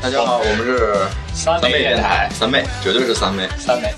[0.00, 0.94] 大家好，我们是
[1.34, 3.48] 三三妹电台，三妹，绝对是三妹。
[3.58, 3.92] 三妹，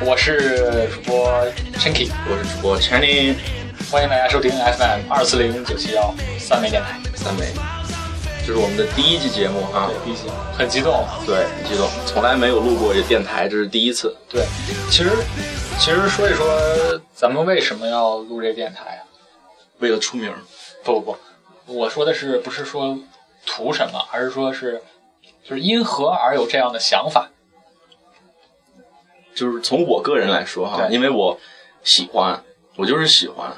[0.00, 1.28] 我是主播
[1.76, 3.34] Chinky，我是主播 Channing，
[3.90, 7.00] 欢迎大家收听 FM 二四零九七幺三妹电台。
[7.16, 7.46] 三妹，
[8.46, 10.04] 这是我们的第一期节目哈对，。
[10.04, 11.04] 第一期很激动。
[11.26, 14.16] 对，很激动，从来没有录过这电台，这是第一次。
[14.30, 14.46] 对，
[14.88, 15.10] 其实
[15.80, 16.46] 其实说一说
[17.12, 19.02] 咱们为什么要录这电台啊？
[19.80, 20.32] 为了出名，
[20.84, 21.16] 不不
[21.66, 22.96] 不，我说的是不是说
[23.44, 24.80] 图什么，而是说是
[25.44, 27.30] 就是因何而有这样的想法？
[29.34, 31.38] 就是从我个人来说哈，对因为我
[31.82, 32.42] 喜欢，
[32.76, 33.52] 我就是喜欢。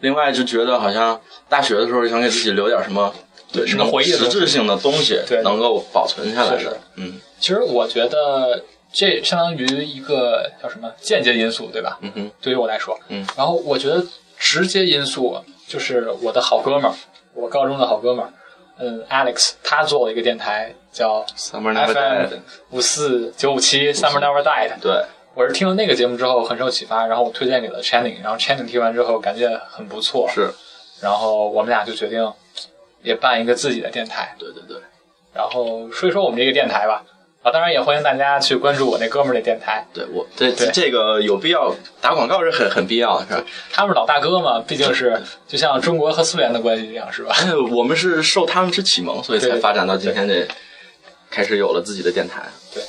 [0.00, 3.12] 另外就觉得好像大学的时候想给自己留点什么，
[3.52, 6.80] 对，什么回忆的实质性的东西，对能够保存下来的。
[6.94, 11.98] 嗯其实我觉得这相当于一个叫什么间接因素，对吧？
[12.00, 14.04] 嗯哼，对于我来说，嗯，然后我觉得
[14.38, 16.94] 直接因素就是我的好哥们儿，
[17.34, 18.32] 我高中的好哥们儿，
[18.78, 22.38] 嗯，Alex，他做了一个电台叫，Summer Never Died。
[22.70, 30.50] 五四九五七 Summer Never Died，对，我是听了那个节目之后很受启发，然后我推荐给了 Channing，然后 Channing 听完之后感觉很不错，是，
[31.00, 32.32] 然后我们俩就决定
[33.02, 34.80] 也办一个自己的电台，对对对。
[35.34, 37.04] 然后说一说我们这个电台吧。
[37.48, 43.44] 啊，当然也欢迎大家去关注我那哥们儿那电台，对我对对这个有必要打广告是很很必要的，是吧？
[43.72, 47.34] 他们是老大哥嘛，毕竟是就像中国和苏联的关系一样，是吧？
[47.34, 50.46] 哎我们是受他们之启蒙，所以才发展到今天这，
[51.30, 52.42] 开始有了自己的电台。
[52.74, 52.82] 对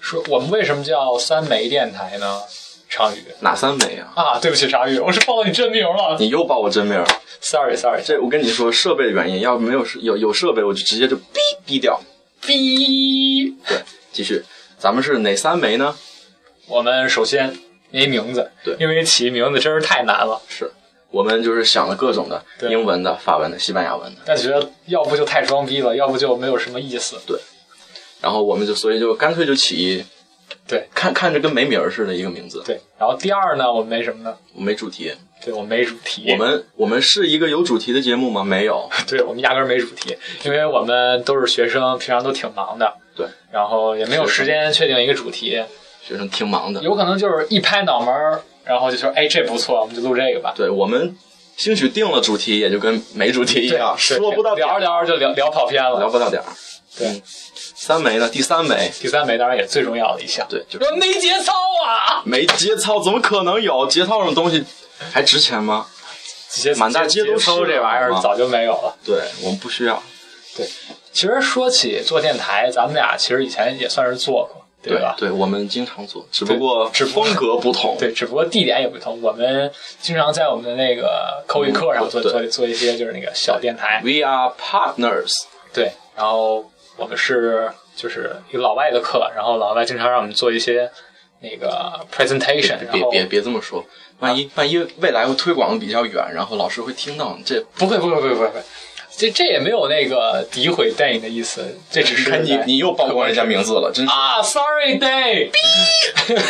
[0.00, 2.40] 说我们为什么叫三媒电台呢？
[2.88, 4.10] 常宇哪三枚啊？
[4.16, 7.06] 啊，对不起，常宇，我是报了你真名了你又报我真名儿
[7.40, 11.20] ，，sorry sorry，这我跟你说设备的原因，要是没有有有设备，我就直接就哔
[11.64, 12.00] 哔掉。
[12.42, 13.54] 哔。
[13.68, 13.78] 对，
[14.12, 14.42] 继续，
[14.78, 15.94] 咱们是哪三枚呢？
[16.66, 17.56] 我们首先
[17.90, 20.70] 没名字，对因为起名字真是太难了，是
[21.10, 27.16] 我们就是想了各种的对英文的、法文的、西班牙文的，但觉得要不就太装逼了，要不就没有什么意思。
[27.26, 27.38] 对
[28.20, 30.04] 然后我们就所以就干脆就起
[30.66, 34.36] 对看看着跟没名儿似的一个名字，对，然后第二呢，我们没什么呢？
[34.54, 35.12] 没主题。
[35.42, 38.44] 对，我们没主题，我们我们是一个有主题的节目吗？
[38.44, 38.86] 没有。
[39.08, 45.62] 对我们压根儿没主题，因为我们都是学生，平常都挺忙的，对，然后也没有时间确定一个主题，
[46.06, 46.80] 学生挺忙的。
[46.82, 50.54] 有可能就是一拍脑门儿，然后就说，哎，这不错，我们就录这个吧。
[50.56, 51.16] 对我们
[51.56, 56.08] 兴许定了主题，也就跟没主题一样，是说不到聊着聊着就聊聊跑偏了聊。
[56.08, 56.48] 不到点儿。
[56.98, 57.22] 对嗯，
[57.76, 58.28] 三枚呢？
[58.28, 61.52] 第三枚，第三枚当然也是最重要的一项，对，就是说没节操
[61.86, 62.22] 啊！
[62.24, 64.64] 没节操，怎么可能有节操这种东西？
[65.12, 65.86] 还值钱吗？
[66.48, 68.96] 节满大街都是这玩意儿早就没有了。
[69.06, 70.02] 对我们不需要。
[71.12, 75.14] 其实说起做电台，咱们俩其实以前也算是做过，对吧？
[75.18, 77.96] 对，我们经常做，只不过只不过风格不同。
[77.98, 79.20] 对，只不过地点也不同。
[79.20, 79.70] 我们
[80.00, 85.32] 经常在我们的那个口语课上做、嗯做做一些就是那个小电台，We are partners。
[85.72, 85.92] 对。
[86.16, 90.90] 然后我们是就是一个老外的课，然后老外经常让我们做一些
[91.40, 93.82] 那个 presentation，然后别别别这么说，
[94.18, 97.58] 万一万一未来会推广的比较远，然后老师会听到你这。
[97.76, 98.62] 不会不会不会不会不会，
[99.20, 104.10] 这这也没有那个诋毁 Day 的意思，这只是看你你又曝光人家名字了，真是。
[104.10, 105.50] 啊，Sorry Day。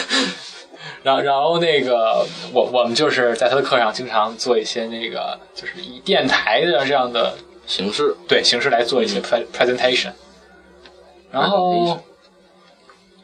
[1.02, 7.34] 然后，然后那个我我们就是在他的课上经常做一些那个，就是以电台的这样的
[7.66, 10.12] 形式对形式来做一些 pre presentation。
[11.32, 11.98] 然后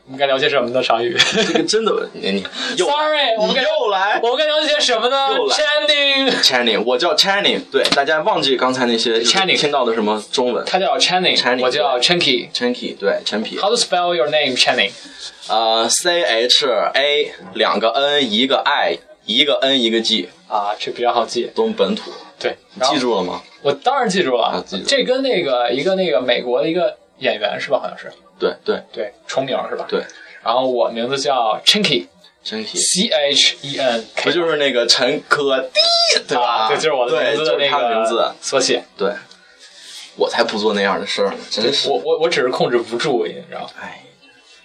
[0.08, 0.80] 我们该聊些什么呢？
[0.80, 2.46] 常宇这个真的，你你
[2.76, 4.20] 又，Sorry，我们该又来。
[4.22, 5.16] 我们该聊些什么呢
[5.50, 12.48] ？Channing，Channing，我叫 Channing，对，大家忘记刚才那些 Channing 听到的什么中文他叫 Channing，Channing，我叫 Chinky。
[12.52, 14.92] ，Chanky，对，陈皮，How to spell your name, Channing？
[15.48, 21.50] 呃，C H A 两个 N 一个 I 一个 N 一个 G，啊，这比较好记。
[21.52, 23.42] 都本土，对，你记住了吗？
[23.62, 27.80] 我当然记住了，这跟那个一个那个美国的一个演员是吧？
[27.80, 29.86] 好像是，对对对，重名是吧？。
[29.88, 30.04] 对
[30.42, 35.80] 然后我名字叫 Chinky，C，Chanky，H E N 不就是那个陈科第，
[36.28, 36.66] 对吧？
[36.66, 38.84] 啊，这就是我的名字的那对就是他的名字个，缩写。
[38.96, 39.12] 对，
[40.16, 41.88] 我才不做那样的事儿呢，真是。
[41.88, 43.70] 我我我只是控制不住，你知道吗？
[43.80, 44.04] 哎，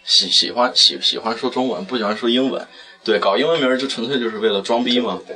[0.06, 2.68] 喜喜欢喜喜欢说中文，不喜欢说英文。
[3.04, 5.20] 对，搞英文名儿就纯粹就是为了装逼嘛。
[5.26, 5.34] 不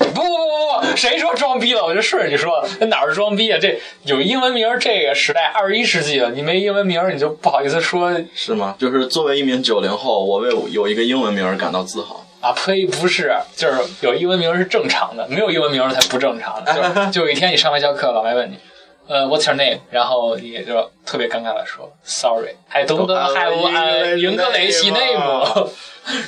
[0.14, 1.84] 不不不不，谁说装逼了？
[1.84, 3.58] 我就顺着你说，那哪是装逼啊？
[3.60, 8.74] 这有英文名儿，这个时代二十一世纪了，你没英文名儿，你就不好意思说 是吗？
[8.78, 12.24] 就是作为一名九零后，我为有一个英文名儿感到自豪。
[12.40, 16.64] 啊呸，不是，就是有英文名儿是正常的，没有英文名儿才不正常。
[16.64, 18.58] 就 就有一天你上外教课，老外问你，
[19.06, 19.80] 呃，What's your name？
[19.90, 25.70] 然后你就特别尴尬的说，Sorry，I don't have an English name。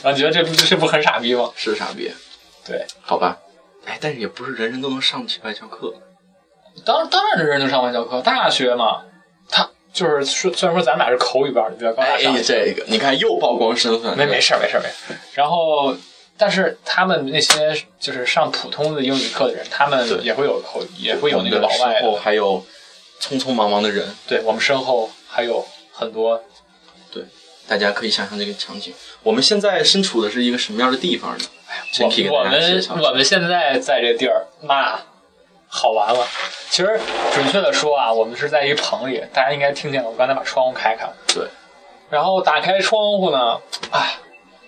[0.03, 1.51] 然后你觉得这不这不很傻逼吗？
[1.57, 2.13] 是傻逼，
[2.67, 3.39] 对，好吧？
[3.87, 5.95] 哎，但是也不是人人都能上得起外教课。
[6.85, 9.03] 当当然是人能上外教课，大学嘛，
[9.49, 15.17] 他就是说，虽然说咱俩是口语班的，比较高大上哎，，这个你看又曝光身份，没没事儿没事儿没事儿。
[15.35, 15.95] 然后，
[16.39, 22.21] 但是他们那些就是上普通的英语课的人，他们也会有口语，也会有那个老我们身后外。
[22.21, 22.65] 还有
[23.21, 26.43] 匆匆忙忙的人，对我们身后还有很多
[27.13, 27.23] 对
[27.69, 28.95] 大家可以想象这个场景。
[29.23, 31.45] 我们现在身处的是一个什么样的地方呢？
[32.01, 34.99] 我们我们现在在这地儿，妈，
[35.69, 36.27] 好玩了。
[36.71, 36.99] 其实
[37.33, 40.09] 准确的说啊，我们是在一棚里，大家应该听见了。
[40.09, 41.47] 我刚才把窗户开开了，对，
[42.09, 43.61] 然后打开窗户呢，
[43.91, 44.15] 哎，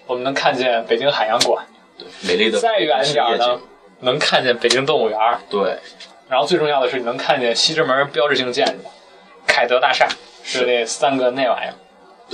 [0.06, 1.64] 我们能看见北京海洋馆，
[1.98, 3.58] 对，美丽的再远一点呢，
[4.00, 5.18] 能看见北京动物园，
[5.48, 5.78] 对，
[6.28, 8.90] 然后最重要的是，你能看见西直门标志性建筑
[9.46, 10.06] 凯德大厦，
[10.42, 11.74] 是是那三个那玩意儿，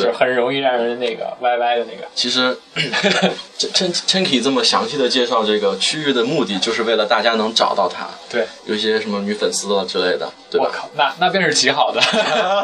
[0.04, 2.06] 就是很容易让人那个歪歪的那个。
[2.14, 2.56] 其实，
[3.58, 10.66] Chen Chenky 这么详细的介绍这个区域的目的，就是为了大家能找到他，对，有一些什么女粉丝啊之类的，对吧？
[10.66, 12.00] 我靠，那那便是极好的。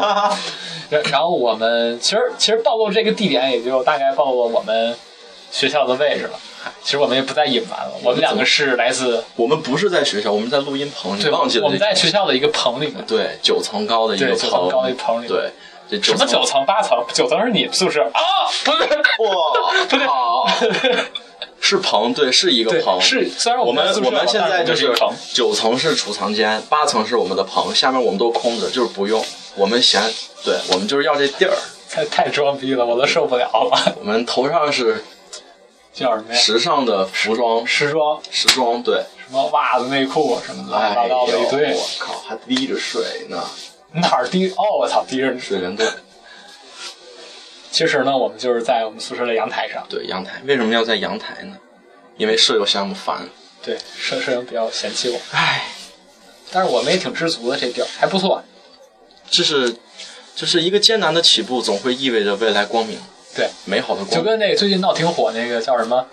[0.89, 4.97] 然然后我们其实其实暴露这个地点，也就大概暴露我们
[5.51, 6.39] 学校的位置了。
[6.83, 11.65] 其实我们也不再隐瞒了，我们两个是来自我们不是在学校，我们在录音棚，你对，忘记了？
[11.65, 15.53] 我们在学校的一个棚里面，对，九层高的一个对，九层棚，高的一棚里。，对，
[15.89, 16.99] 这什么九层八层？
[17.13, 18.21] 九层是你们宿舍啊？
[18.65, 20.49] 不对，哇，不对好，
[21.61, 24.95] 是棚，对，是一个，棚，是虽然我们我们现在就是
[25.33, 29.25] 九层是储藏间，八层是我们的棚，下面我们都空着，就是不用。
[29.57, 30.03] 我们嫌，
[30.45, 31.53] 对我们就是要这地儿。
[31.89, 33.95] 太太装逼了，我都受不了了。
[34.01, 35.03] 我们头上是
[35.95, 36.39] 叫什么呀？
[36.39, 41.73] 时尚的服装，时装，时装，对，什么袜子、内裤什么乱七八糟的一堆。
[41.73, 43.43] 我靠，还滴着水呢，
[44.01, 44.51] 哪儿低？
[44.57, 45.41] 哦，我操，低着呢。
[45.41, 45.87] 水帘洞。
[47.71, 49.85] 其实呢，我们就是在我们宿舍的阳台上。
[49.89, 51.57] 对，阳台为什么要在阳台呢？
[52.17, 53.29] 因为舍友嫌我们烦。
[53.63, 55.69] 对，舍舍友比较嫌弃我，唉，
[56.53, 58.43] 但是我们也挺知足的，这地儿还不错。
[59.29, 59.77] 这是，
[60.35, 62.97] 就是一个艰难的起步，总会意味着未来光明，
[63.35, 64.17] 对，美好的光明。
[64.17, 66.07] 就跟那个最近闹挺火那个叫什么，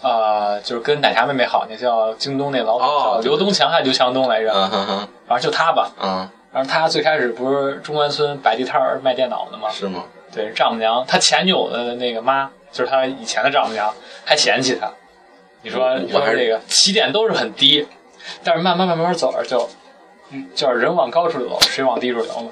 [0.00, 5.92] 呃，就是跟奶茶妹妹好那叫京东那老板、刘东强还是刘强东来着，嗯哼哼，反正就他吧。
[6.00, 9.70] 嗯，然后他最开始不是中关村摆地摊儿卖电脑的吗？
[9.70, 10.04] 是吗？
[10.30, 13.92] 对，丈母娘，他前女友的那个妈，就是他以前的丈母娘，
[14.24, 14.90] 还嫌弃他。
[15.62, 17.86] 你说，我你说这个起点都是很低，
[18.42, 19.68] 但是慢慢慢慢走着就，
[20.30, 22.50] 嗯，就是人往高处走，水往低处流嘛。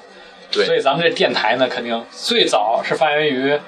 [0.51, 3.59] 对所以咱们这电台呢，肯定最早是发源于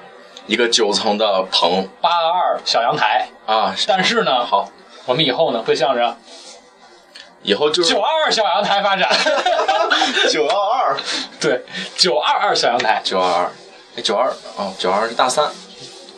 [0.46, 4.70] 一个九层的棚八二小阳台，啊，但是呢，好，
[5.06, 6.16] 我们以后呢会向着
[7.44, 9.08] 以后就是九二二小阳台发展。
[10.28, 10.96] 九二二，
[11.40, 11.62] 对，
[11.96, 13.50] 九二二小阳台九二二，
[13.96, 15.48] 哎，九二哦，九二是大三，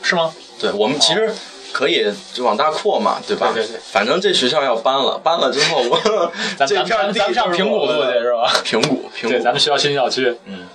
[0.02, 0.32] 是吗？
[0.58, 1.34] 对我们其实
[1.72, 3.50] 可以就往大扩嘛，对吧？
[3.52, 8.52] 对对对反正这学校要搬了，搬了之后我咱这片地上平谷路去是吧？
[8.64, 10.34] 平谷，平对，谷，咱们学校新校区。
[10.46, 10.66] 嗯，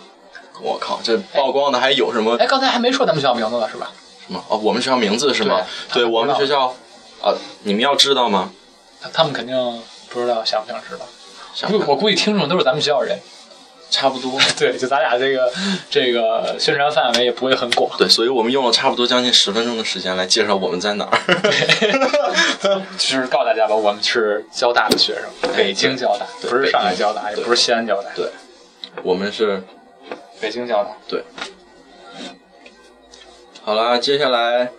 [0.62, 3.90] 我靠，这曝光的还有什么哎，刚才还没说咱们学校名字呢，是吧？
[4.28, 4.44] 什么？
[4.48, 5.62] 哦，我们学校名字是吗？
[5.92, 6.68] 对，我们学校
[7.22, 7.34] 啊，
[7.64, 8.52] 你们要知道吗？
[9.02, 9.56] 他他们肯定
[10.14, 11.06] 不知道，想不想知道？
[11.88, 13.20] 我估计听众都是咱们学校人，
[13.90, 14.40] 差不多。
[14.58, 15.52] 对，就咱俩这个
[15.90, 17.90] 这个宣传范围也不会很广。
[17.98, 21.18] 对，所以我们用了差不多将近十分钟的时间来介绍我们在哪儿。
[22.98, 28.30] 就是告诉大家吧，我们是交大的学生，北京交大，不是上海交大，也不是西安交大，对
[29.04, 29.64] 我们是
[30.40, 30.92] 北京交大。
[31.08, 31.24] 对
[33.64, 34.72] 好啦，接下来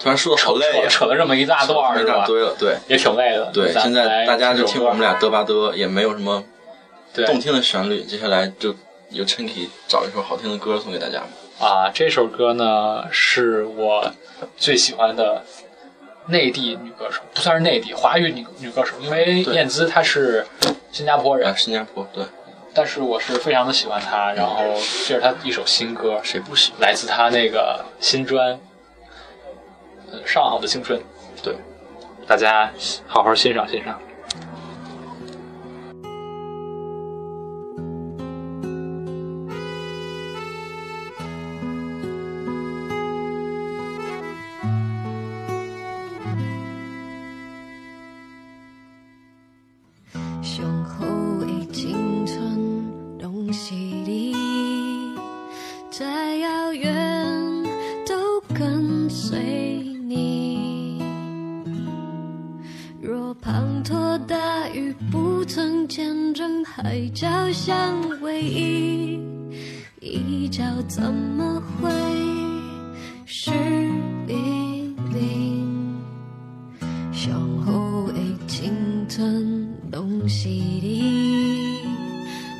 [0.00, 2.26] 突然说的好累扯了这么一大段是吧？
[2.58, 3.50] 对也挺累的。
[3.52, 6.42] 对，现在大家就听我们俩嘚吧嘚，也没有什么
[7.26, 8.02] 动听的旋律。
[8.02, 8.74] 接下来就
[9.10, 11.22] 由 Chinky 找一首好听的歌送给大家。
[11.58, 14.10] 啊，这首歌呢是我
[14.56, 15.44] 最喜欢的
[16.28, 20.46] 内地女歌手，不算是内地华语女女歌手，因为燕姿她是
[20.90, 22.24] 新加坡人啊，，新加坡，对，
[22.72, 24.32] 但是我是非常的喜欢她。
[24.32, 24.56] 然后
[25.06, 26.80] 这是她一首新歌，谁不喜欢？
[26.88, 28.60] 来自她那个新专《呃
[30.24, 30.98] 上好的青春》，
[31.42, 31.54] 对，
[32.26, 32.70] 大家
[33.06, 34.00] 好好欣赏欣赏。
[67.12, 69.18] 叫相偎依
[70.00, 71.90] 一朝怎么会
[73.26, 73.50] 是
[74.26, 75.98] 黎明
[77.12, 77.32] 想
[77.64, 78.14] 后会
[78.46, 78.72] 青
[79.08, 81.82] 春都是你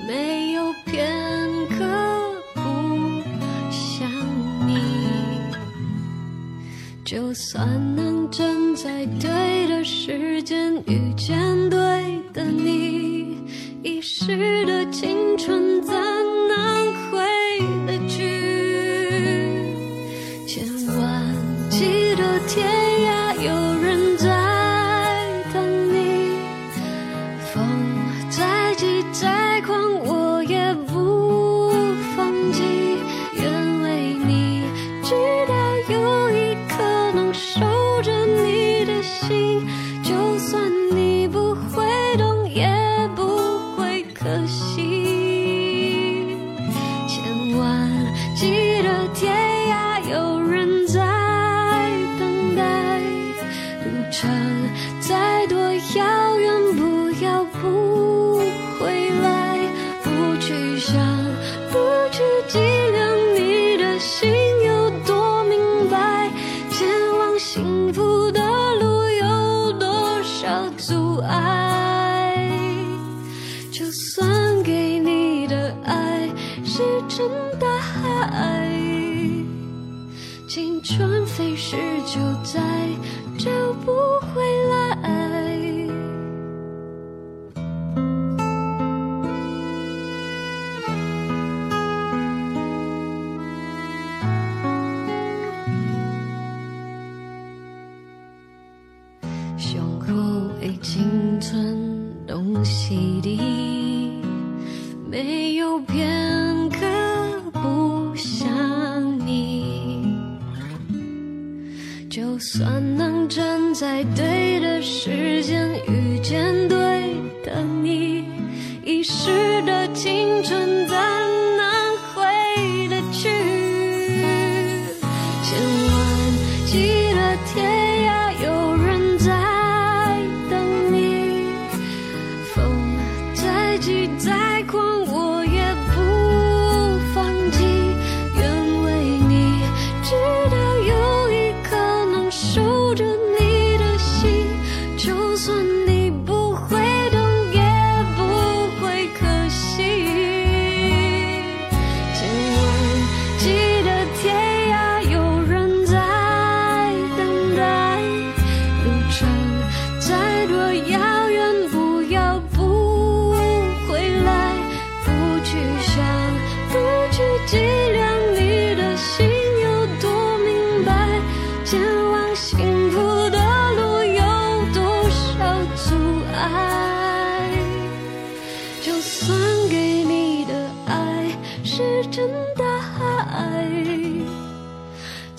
[0.08, 1.08] 没有片
[1.68, 1.84] 刻
[2.54, 2.60] 不
[3.70, 4.10] 想
[4.66, 4.74] 你
[7.04, 7.89] 就算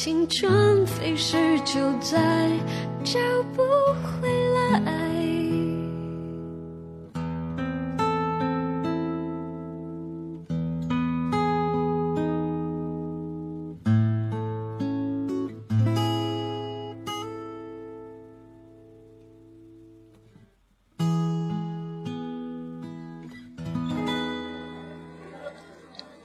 [0.04, 2.50] 青春飞逝就再
[3.04, 3.20] 找
[3.56, 3.62] 不
[4.02, 4.82] 回来。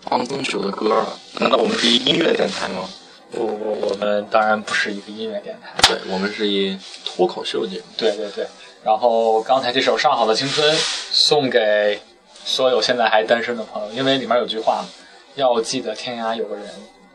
[0.00, 1.04] 放更久的歌，
[1.38, 2.88] 难道我们是一音乐电台吗？
[3.96, 7.84] 们当然不是一个音乐电台，对，我们是一脱口秀节目。
[7.96, 8.46] 对对对。
[8.84, 10.72] 然后刚才这首《上好的青春》
[11.10, 12.00] 送给
[12.44, 14.84] 所有现在还单身的朋友，因为里面有句话，
[15.34, 16.64] 要记得天涯有个人，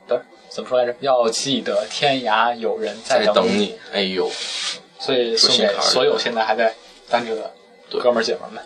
[0.06, 0.94] 不是怎么说来着？
[1.00, 4.30] 要记得天涯有人在等等你，哎呦，
[5.00, 6.76] 所以送给所有现在还在
[7.10, 7.54] 单着的
[8.02, 8.62] 哥们儿姐们儿们。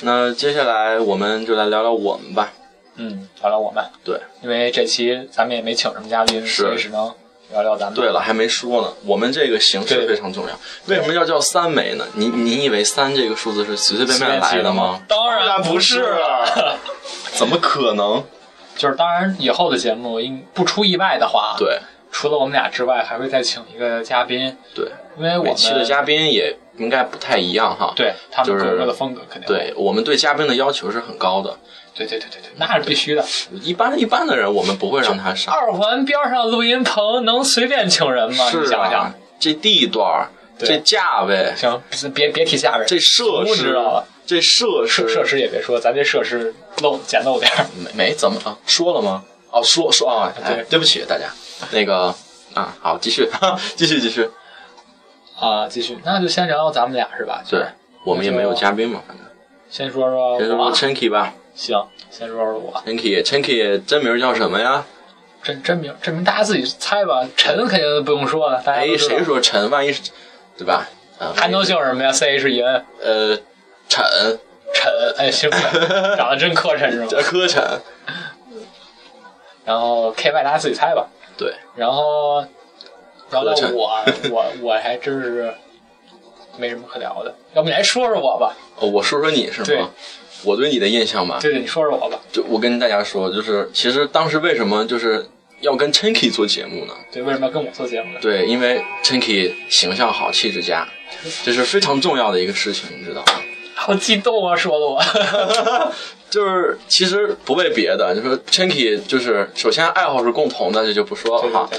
[0.00, 2.52] 那接下来我们就来聊聊我们吧。
[2.96, 7.12] 嗯，聊聊我们，对，因为这期咱们也没请什么嘉宾，是所以只能
[7.52, 7.94] 聊聊咱们。
[7.94, 10.58] 对了，还没说呢，我们这个形式非常重要。
[10.86, 12.06] 为什么要叫三美呢？
[12.14, 15.02] 你你以为三这个数字是随随便便来的吗？
[15.06, 16.78] 当然不是了。
[17.32, 18.24] 怎么可能？
[18.76, 21.78] 就是当然以后的节目应不出意外的话，，对
[22.12, 24.86] 除了我们俩之外，还会再请一个嘉宾，对，
[25.16, 27.94] 因为我们每期的嘉宾也应该不太一样哈。
[27.96, 31.56] 对他们就是各个的风格肯定会对，我们对嘉宾的要求是很高的。
[31.96, 33.24] 对对对对对，那是必须的。
[33.62, 35.54] 一般一般的人，我们不会让他上。
[35.54, 38.50] 二环边上录音棚能随便请人吗？
[38.50, 41.82] 是你想想啊，，这地段儿，这价位，行，
[42.14, 43.76] 别别提价位，这设施
[44.26, 47.64] 这设施设设施也别说，咱这设施漏简陋点儿。
[47.76, 48.58] 没没怎么啊？
[48.66, 49.24] 说了吗？
[49.50, 51.30] 哦，说说啊，哎对，对不起大家，
[51.70, 52.14] 那个
[52.54, 53.26] 啊，好，继续，
[53.76, 54.28] 继续，继续。
[55.38, 57.42] 啊，继续，那就先聊聊咱们俩是吧？
[57.48, 57.64] 对，
[58.04, 59.24] 我们也没有嘉宾嘛，反正
[59.70, 64.84] 先说说先说我，Chinky 吧行，先说说我，，Chinky，Chinky 真名叫什么呀？
[65.42, 69.70] 真真名真名大家自己猜吧，陈肯定不用说了，大家哎，谁说陈？
[69.70, 70.02] 万一是，
[70.58, 70.86] 对吧？
[71.18, 73.38] 啊，韩头姓什么呀？C H E N 呃，
[73.88, 74.04] 陈，
[74.74, 75.60] 陈，哎，姓陈，
[76.18, 77.22] 长得真磕碜是这吗？
[77.22, 77.80] 磕碜，
[79.64, 81.08] 然后 K Y 大家自己猜吧。
[81.38, 82.40] 对，然后，
[83.30, 85.54] 然后磕碜我我我还真是
[86.58, 88.54] 没什么可聊的，要不你来说说我吧？
[88.78, 89.90] 哦，我说说你是对吗？
[90.46, 92.20] 我对你的印象吧，对对，你说说我吧。
[92.32, 95.26] 就我跟大家说，就是其实当时为什么就是
[95.60, 96.94] 要跟 Chinky 做节目呢？
[97.10, 98.20] 对，为什么要跟我做节目呢？
[98.22, 100.86] 对，因为 Chinky 形象好，气质佳，
[101.44, 103.32] 这是非常重要的一个事情，你知道吗？
[103.74, 105.02] 好激动啊，说的我。
[106.30, 111.68] 就是其实不为别的，就说 Chinky 就是首先爱好是共同的，这就不说了哈。
[111.70, 111.78] 对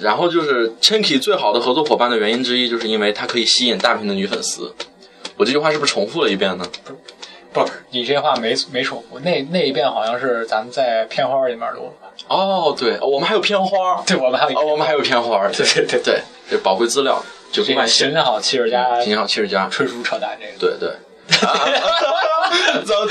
[0.00, 4.74] 然后就是 Chinky 最好的合作伙伴的原因之一，就是因为他可以吸引大批的女粉丝。
[5.36, 6.66] 我这句话是不是重复了一遍呢？
[7.54, 12.12] 不是你这话没没重复，那那一遍好像是咱们在片花里面录的吧？
[12.28, 16.20] 哦，对，哦我们还有片花，对，我们还有哦，我们还有片花， 对对对对，
[16.50, 20.36] 这宝贵资料，就这个不管形象好，气质佳，形象好，气质佳，纯属扯淡。
[20.38, 20.96] 这个对对。
[22.84, 23.08] 怎么？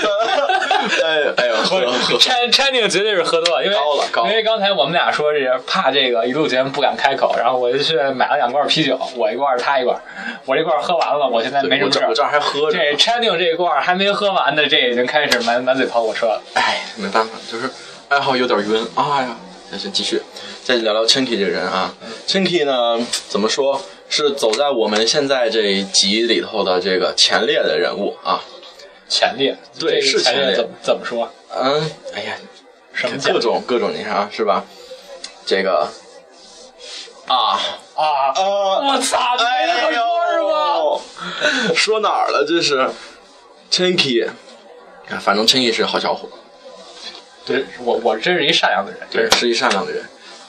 [1.04, 9.98] 哎哎呦，喝喝 Chan Channing 绝对是喝多了，因为高了高了因为刚才我们俩说是怕这个一录节目不敢开口，然后我就去买了两罐啤酒，我一罐他一罐，
[10.46, 12.78] 我这罐喝完了，我现在没什么事儿我这还喝着。
[12.78, 16.42] 这 Channing 这一罐还没喝完呢，这已经开始满满嘴跑火车了。
[16.54, 17.70] 哎，没办法，就是
[18.10, 18.88] 爱好有点晕。
[18.96, 19.36] 哎呀，
[19.72, 20.22] 那先继续，
[20.64, 21.94] 再聊聊 Chinky 这个人啊。
[22.28, 28.42] Chinky 呢，怎么说是走在我们现在这一集里头的这个前列的人物啊？
[29.10, 31.30] 前列，对是前列怎么怎么说？
[31.54, 32.36] 嗯，哎呀，
[32.94, 34.66] 什么各种各种，你看啊，是吧？
[35.46, 35.88] 这个
[37.28, 37.36] 啊
[37.96, 38.02] 啊？
[38.02, 39.20] 啊，我操！
[39.38, 40.02] 你没那么说
[40.32, 40.42] 是
[41.70, 41.74] 吗？
[41.76, 42.44] 说哪儿了？
[42.48, 42.90] 这是
[43.70, 46.28] Chinky，啊反正 Chinky 是好小伙，
[47.46, 49.02] 对，我我真是一善良的人。
[49.12, 50.04] 对，是一善良的人。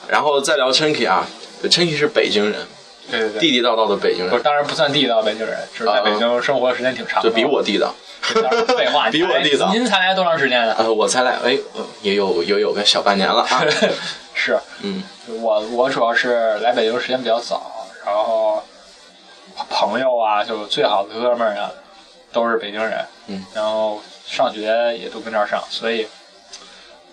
[0.07, 1.27] 然后再聊 Chinky 啊
[1.63, 2.65] ，Chinky 是北京人，
[3.09, 3.39] 对对对。
[3.39, 7.29] 地地道道的北京人，当然不算地道北京人，只是在北京生活时间挺长的。
[7.29, 7.93] 就比我地道。
[8.21, 10.75] 废话， 比我地道您才来多长时间呢？
[10.79, 13.63] 呃，我才来，哎，呃也有也有个小半年了啊。
[14.33, 18.63] 是嗯，我我主要是来北京时间比较早，然后
[19.69, 21.71] 朋友啊，就最好的哥们儿啊，
[22.33, 23.05] 都是北京人。
[23.27, 24.61] 嗯，然后上学
[24.97, 26.07] 也都跟这儿上，所以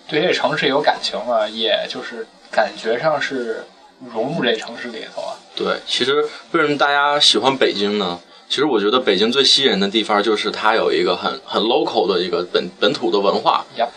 [0.07, 3.63] 对这城市有感情了，也就是感觉上是
[4.11, 5.35] 融入这城市里头啊。
[5.55, 8.19] 对，其实为什么大家喜欢北京呢？
[8.49, 13.89] 其实我觉得北京最吸引人的地方就是它有一个很很 local 的一个本本土的文化，Yep，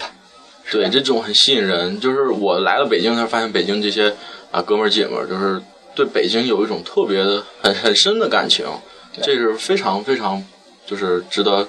[0.71, 2.01] 对，这种很吸引人。
[2.01, 4.15] 就是我来了北京才发现，北京这些
[4.51, 5.61] 啊哥们儿姐们儿，就是
[5.95, 8.65] 对北京有一种特别的很很深的感情，
[9.21, 10.43] 这是非常非常
[10.87, 11.69] 就是值得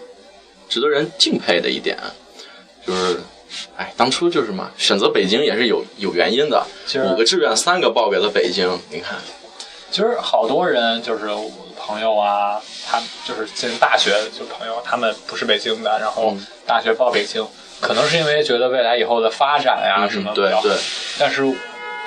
[0.69, 1.97] 值得人敬佩的一点。
[2.85, 3.19] 就是，
[3.75, 6.65] 哎，当初就是嘛，选择北京也是有有原因的。
[7.05, 9.17] 五个志愿三个报给了北京，你看，
[9.89, 11.27] 其实好多人就是
[11.77, 17.45] 朋友啊，他们就是进大学就朋友，他们不是北京的，然后嗯大学报北京，
[17.79, 20.33] 可能是因为觉得未来以后的发展呀、嗯什么。
[20.33, 20.75] 对对，
[21.17, 21.43] 但是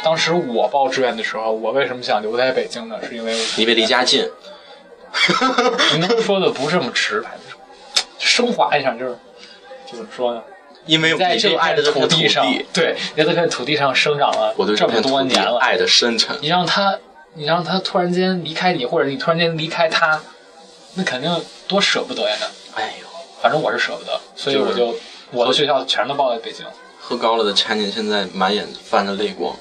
[0.02, 2.96] 当时我报志愿的时候，我为什么想留在北京呢？
[3.08, 4.28] 是因为因为离家近。
[5.90, 7.30] 您能说的不是这么直白，
[8.20, 9.18] 升华一下就是，
[9.90, 10.40] 就怎么说呢？
[10.86, 16.36] 因为在这爱着这片土地上，对，你在这片土地上生长了我对这么多年了，爱的深沉。
[16.40, 16.98] 你让他，
[17.34, 20.20] 你让他突然间离开你，或者你突然间离开他，
[20.94, 22.36] 那肯定多舍不得呀！
[22.40, 23.06] 那哎呦，
[23.40, 24.96] 反正我是舍不得，所以就是我就
[25.32, 26.66] 我的学校全都报在北京。
[26.98, 29.54] 喝高了的 Channing 现在满眼泛着泪光，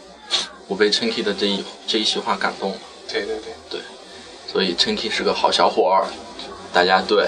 [0.67, 2.77] 我被 Chinky 的这一这一席话感动了。
[3.11, 3.35] 对对
[3.69, 3.81] 对，
[4.47, 6.05] 所以 Chinky 是个好小伙儿，
[6.71, 7.27] 大家对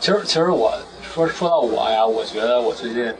[0.00, 0.76] 其实其实我
[1.14, 3.14] 说说到我呀，我觉得我最近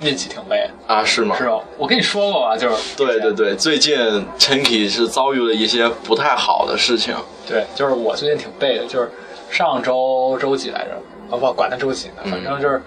[0.00, 1.36] 运气挺背，啊是吗？
[1.38, 1.60] 是吧？
[1.76, 3.96] 我跟你说过吧，就是对对对，最近
[4.36, 7.14] Chinky 是遭遇了一些不太好的事情。
[7.46, 9.08] 对，就是我最近挺背的，就是
[9.50, 10.90] 上周周几来着？
[11.30, 12.82] 啊不，管他周几呢，嗯反正就是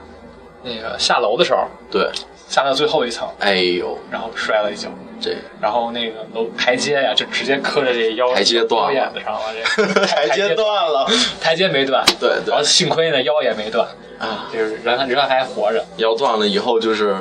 [0.64, 2.10] 那个下楼的时候，对，
[2.52, 4.90] 下到最后一层，哎呦，然后摔了一跤。
[5.22, 8.94] 这然后那个楼台阶呀，就直接磕着这腰台阶断了。
[8.94, 11.08] 腰眼子上了，这个 台阶断了。
[11.40, 12.50] 台阶没断，对对。
[12.50, 13.88] 然后幸亏呢腰也没断，
[14.20, 15.82] 啊，就是人人还活着。
[15.98, 17.16] 腰断了以后就是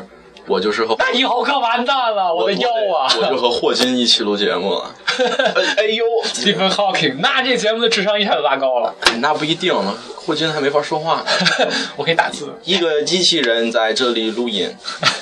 [0.51, 4.93] 我就是和那以后可完蛋了，我的腰啊我就和霍金一起录节目了。
[5.77, 8.93] 哎呦，！Stephen Hawking，那这节目的智商一下就拉高了。
[9.03, 11.27] 哎那不一定呢，霍金还没法说话呢。
[11.95, 12.53] 我可以打字。
[12.65, 14.75] 一个机器人在这里录音，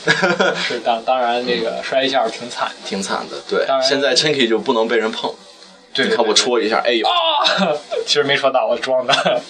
[0.66, 2.70] 是当当然，那个摔一下挺惨。
[2.86, 3.36] 挺惨的。
[3.46, 5.30] 对当，然现在 Chinky 就不能被人碰。
[5.92, 7.12] 对你看我戳一下，哎呦，啊，
[8.06, 9.42] 其实没戳到，我装的。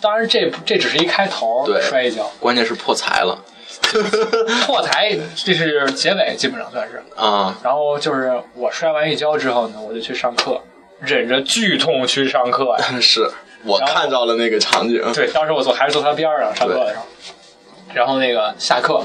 [0.00, 2.30] 当然这，这只是一开头，对摔一跤。
[2.38, 3.36] 关键是破财了。
[4.66, 7.02] 破台，这是结尾，基本上算是。
[7.16, 10.60] 啊，然后就是我摔完一跤之后呢，我就去上课，
[11.00, 12.84] 忍着剧痛去上课呀。
[13.00, 13.30] 是
[13.64, 15.00] 我看到了那个场景。
[15.12, 17.04] 对，当时我坐还是坐他边上上课的时候，
[17.94, 19.02] 然后那个下课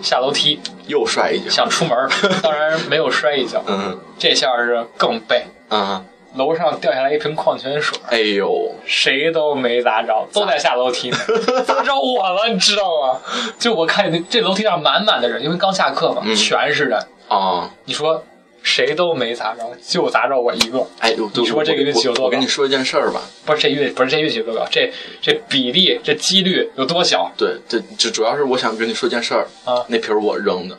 [0.00, 1.50] 下楼梯又摔一跤。
[1.50, 2.08] 想出门，
[2.42, 5.44] 当然没有摔一跤，嗯这下是更背。
[5.68, 6.02] 啊，
[6.34, 11.16] 楼上掉下来一瓶矿泉水，哎呦，谁都没砸着，都在下楼梯呢，
[11.66, 13.20] 砸着我了，你知道吗？
[13.58, 16.98] 就我看见这楼梯上满满的人，因为刚下课嘛，嗯全是人。
[17.28, 18.24] 啊，你说
[18.62, 20.86] 谁都没砸着，就砸着我一个。
[21.00, 27.30] 哎呦，对你说这个运气有多我我跟你说一件事儿吧，不是这运，不是这运气有多高，这这比例这几率有多小？
[27.36, 30.78] 对，这这主要是我想跟你说件事儿啊那瓶儿我扔的。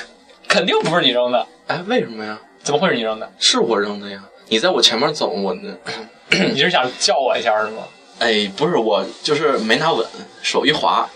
[0.48, 2.38] 肯定不是你扔的，哎，为什么呀？
[2.62, 3.30] 怎么会是你扔的？
[3.38, 4.22] 是我扔的呀。
[4.50, 7.84] 你在我前面走，我那，你是想叫我一下是吗？
[8.18, 10.04] 哎，不是我，就是没拿稳，
[10.42, 11.08] 手一滑，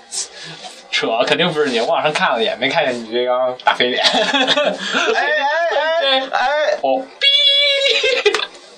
[0.93, 1.81] 扯，肯定不是你。
[1.81, 4.01] 我往上看了一眼，没看见你这张大肥脸。
[4.07, 7.05] 哎哎 哎哎，哦，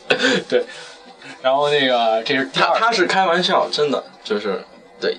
[0.09, 0.65] 哔， 对。
[1.43, 4.65] 然后那个这是他他是开玩笑，真的就是
[4.99, 5.19] 对，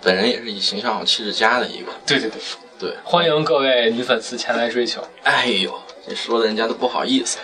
[0.00, 2.40] 本人也是以形象好气质佳的一个，对对对，
[2.80, 5.06] 对，欢迎各位女粉丝前来追求。
[5.24, 7.36] 哎呦，这说的人家都不好意思。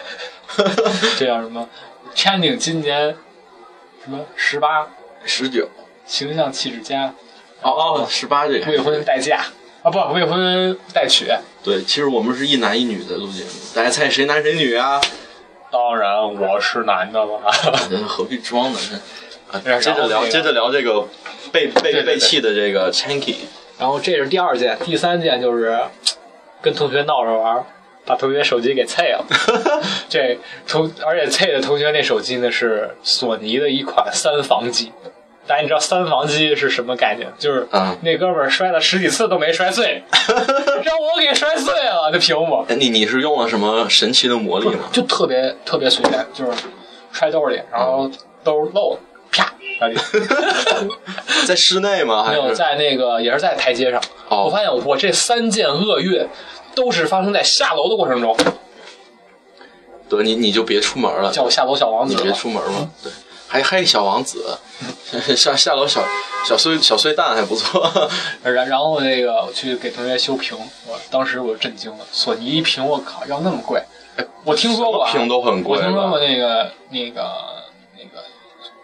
[1.19, 1.69] 这叫什么
[2.14, 3.17] ？Channing 今年
[4.03, 4.87] 什么十八，
[5.25, 5.69] 十九，
[6.07, 7.14] 形象气质佳，
[7.62, 9.45] 哦哦，十八这个未婚待嫁
[9.83, 11.27] 啊，不，未婚待娶。
[11.62, 15.01] 对，其实我们是一男一女的录节目，大家猜谁男谁女啊？
[15.71, 17.40] 当然我是男的了。
[17.90, 18.79] 这何必装呢？
[19.81, 21.07] 接着聊，接着聊这个
[21.53, 23.37] 被被被气的这个 Chanky，
[23.79, 25.79] 然后这是第二件，第三件就是
[26.61, 27.64] 跟同学闹着玩儿，
[28.07, 29.25] 把同学手机给碎了。
[30.09, 34.93] 这同而且碎的同学那手机呢是索尼的一款三防机。
[35.47, 37.29] 大家你知道三防机是什么概念？
[37.38, 40.03] 就是啊那哥们儿摔了十几次都没摔碎，
[40.83, 44.85] 让我给摔碎了这屏幕，哎你你是用了什么神奇的魔力吗？
[44.90, 46.53] 就特别特别随便，就是
[47.12, 48.11] 揣兜里，然后
[48.43, 48.99] 兜漏了，
[49.31, 49.53] 啪，
[51.47, 52.23] 在室内吗？
[52.25, 54.01] 还没有在那个也是在台阶上。
[54.29, 56.27] 哦我发现我这三件厄运
[56.74, 58.37] 都是发生在下楼的过程中，
[60.08, 62.32] 对你你就别出门了，叫我下楼小王子你别。
[62.32, 62.90] 出门了。
[63.02, 63.10] 对，
[63.48, 64.58] 还还有小王子，
[65.37, 66.02] 下下楼小
[66.46, 67.90] 小碎小碎蛋还不错。
[68.42, 70.56] 然然后那个我去给同学修屏，
[70.87, 73.82] 我当时我就震惊了，索尼一屏我靠要那么贵，
[74.44, 77.32] 我听说过啊，屏都很贵，我听说过那个那个
[77.96, 78.24] 那个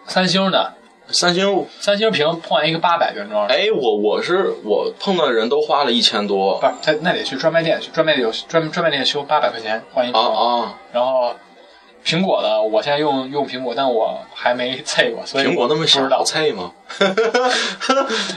[0.07, 0.73] 三星的
[1.11, 1.65] 三星。
[1.79, 10.77] 三星屏换一个八百原装的，哎，我我是我碰到的人都花了一千多不是他那得去专卖店去，专卖店有专专卖店修八百块钱换一啊，啊！
[10.93, 11.35] 然后
[12.05, 16.71] 苹果的我现在用用苹果，但我还没测过，所以苹果那么小，不知道好，菜吗？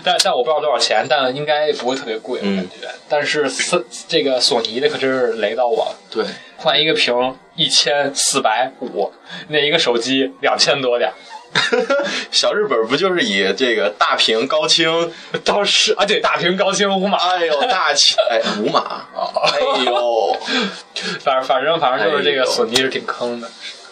[0.04, 2.88] 但但我不知道多少钱，但应该不会特别贵，我嗯感觉。
[3.08, 6.24] 但是索这个索尼的可真是雷到我了，对，
[6.56, 7.14] 换一个屏
[7.56, 9.10] 一千四百五，
[9.48, 11.14] 那一个手机两千多点儿。
[12.30, 15.12] 小日本不就是以这个大屏高清，
[15.44, 20.36] 当时啊，对，大屏高清无码，哎呦大清， 哎五码，哎呦，
[21.20, 23.48] 反正反正反正就是这个索尼是挺坑的。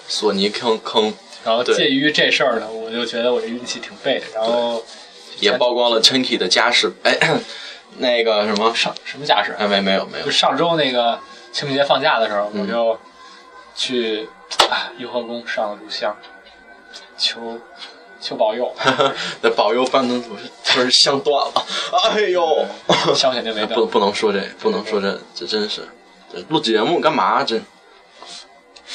[0.09, 1.13] 索尼坑坑。
[1.45, 4.27] 然后介于这事儿呢，我就觉得我这运气挺背的。
[4.35, 4.85] 然后
[5.41, 7.19] 也曝光了 Chinky 的家世，哎，
[7.99, 9.57] 那个什么，上什么家世？
[9.59, 10.25] 哎没没有没有。
[10.27, 11.19] 就，上周那个
[11.53, 12.61] 清明节放假的时候，嗯。
[12.63, 12.99] 我就
[13.75, 14.29] 去
[14.71, 16.17] 啊雍和宫上了炷香，
[17.23, 17.61] 求
[18.21, 18.75] 求保佑，
[19.41, 21.67] 那保佑范登组是他是香断了，
[22.15, 22.67] 哎呦，
[23.15, 23.87] 香肯定没断不。
[23.87, 25.89] 不能说这，不能说这，这真是，
[26.33, 27.45] 这录节目干嘛？
[27.45, 27.61] 这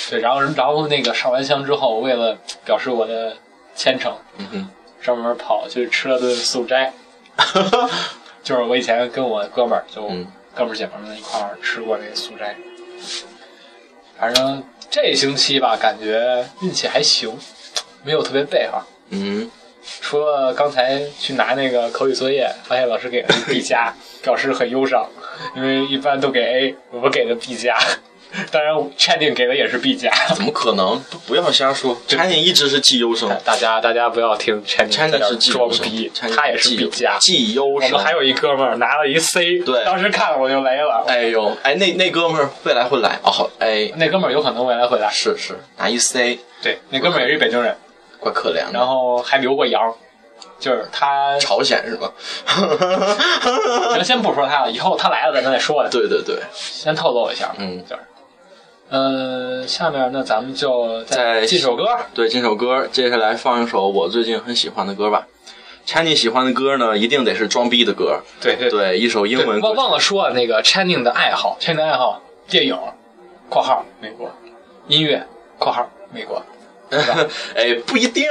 [0.09, 3.35] 对，然后然后那个上完香之后，为了表示我的
[3.75, 4.69] 虔诚，嗯哼，
[5.01, 6.93] 专门跑去吃了顿素斋。
[8.43, 12.55] 就是我以前跟我哥们儿，就嗯哥们儿姐们儿们一块儿吃过那个素斋。
[14.17, 17.37] 反正这星期吧，感觉运气还行，
[18.03, 18.85] 没有特别背哈。
[19.09, 19.49] 嗯，
[20.01, 25.07] 除了刚才去拿那个口语作业，发现老师给了 B 加， 表示很忧伤，
[25.55, 27.77] 因为一般都给 A，我给的 B 加，
[28.51, 30.11] 当然 Channing 给的也是 B 加。
[30.35, 30.99] 怎么可能？
[31.09, 37.17] 不不要瞎说， Chinky 一直是绩优生大家大家不要听 Channing 在那装逼他也是 B 加。
[37.17, 37.99] 绩优生我们。
[38.05, 39.85] 还有一哥们儿拿了一 C，对。
[39.85, 41.05] 当时看了我就雷了。
[41.07, 43.17] 哎呦，哎那那哥们儿未来会来。
[43.23, 45.57] 哦，好，哎，那哥们儿有可能未来会来，是是。
[45.77, 47.75] 拿一 C，对，那哥们儿也是北京人，
[48.27, 48.71] 怪可怜的。
[48.73, 49.93] 然后还留过洋，
[50.59, 52.11] 就是他， 朝鲜是吧？
[53.93, 55.89] 咱先不说他了，以后他来了咱再说呀。
[55.91, 58.01] 对对对，先透露一下，嗯，就是，
[58.89, 65.27] 呃，下面那咱们就再再进首歌，对，进首歌接下来放一首我最近很喜欢的歌吧。
[65.85, 68.19] Channing 喜欢的歌呢，一定得是装逼的歌。
[68.41, 72.77] 对对对，一首英文歌忘忘了说啊，那个 Channing 的爱好，Channing 的爱好，电影
[73.49, 74.29] （括号美国），
[74.89, 75.25] 音乐
[75.57, 76.41] （括号美国
[77.55, 78.25] 哎，不一定，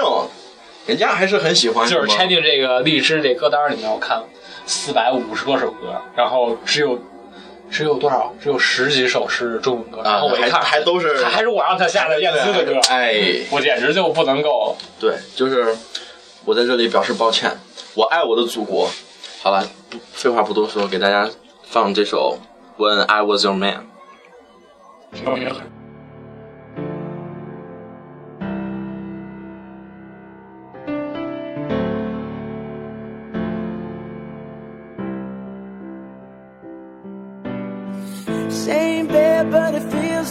[0.86, 1.88] 人家还是很喜），欢。
[1.88, 4.22] 就是什么 Channing 这个荔枝这歌单里面，我看
[4.66, 6.98] 四百五十多首歌，然后只有
[7.70, 8.34] 只有多少？
[8.42, 13.14] 只有十几首是中文歌，然后我一还看，还都是还还是我让他下的燕姿的歌，哎，
[13.50, 14.76] 我简直就不能够。
[14.98, 15.76] 对，就是
[16.44, 17.50] 我在这里表示抱歉，
[17.94, 18.88] 我爱我的祖国。
[19.42, 21.28] 好了，不废话不多说，给大家
[21.62, 22.38] 放这首
[22.82, 23.86] 《When I Was Your Man》。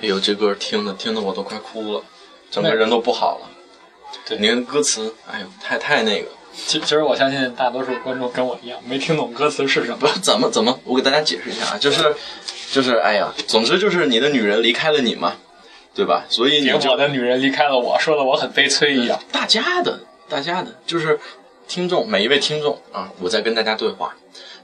[0.00, 2.02] 哎呦，这歌听的听的我都快哭了，
[2.50, 3.50] 整个人都不好了。
[4.26, 10.18] 对你看歌词，哎呦，太太那个，其其实我相信大多数观众跟我一样，没听懂歌词是什么不是。
[10.20, 12.14] 怎么怎么，我给大家解释一下啊，就是
[12.70, 15.34] 就是，哎呀，总之就是你的女人离开了你嘛，
[15.94, 16.24] 对吧？
[16.28, 19.20] 所以你的女人离开了我，说的我很悲催一样。
[19.32, 21.18] 大家的，大家的，就是
[21.66, 24.14] 听众每一位听众啊，我在跟大家对话，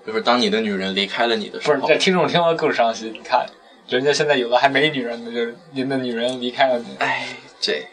[0.06, 3.12] 就是当你的女人离开了你的时不是，候这，听众听了更伤心。
[3.12, 3.46] 你看，
[3.88, 6.96] 人家现在有的还没女人呢，就是您的女人离开了你。
[6.98, 7.28] 哎，
[7.60, 7.86] 这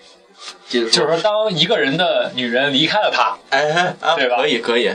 [0.70, 4.92] 就是说，当一个人的女人离开了他，哎啊，对吧可以可以，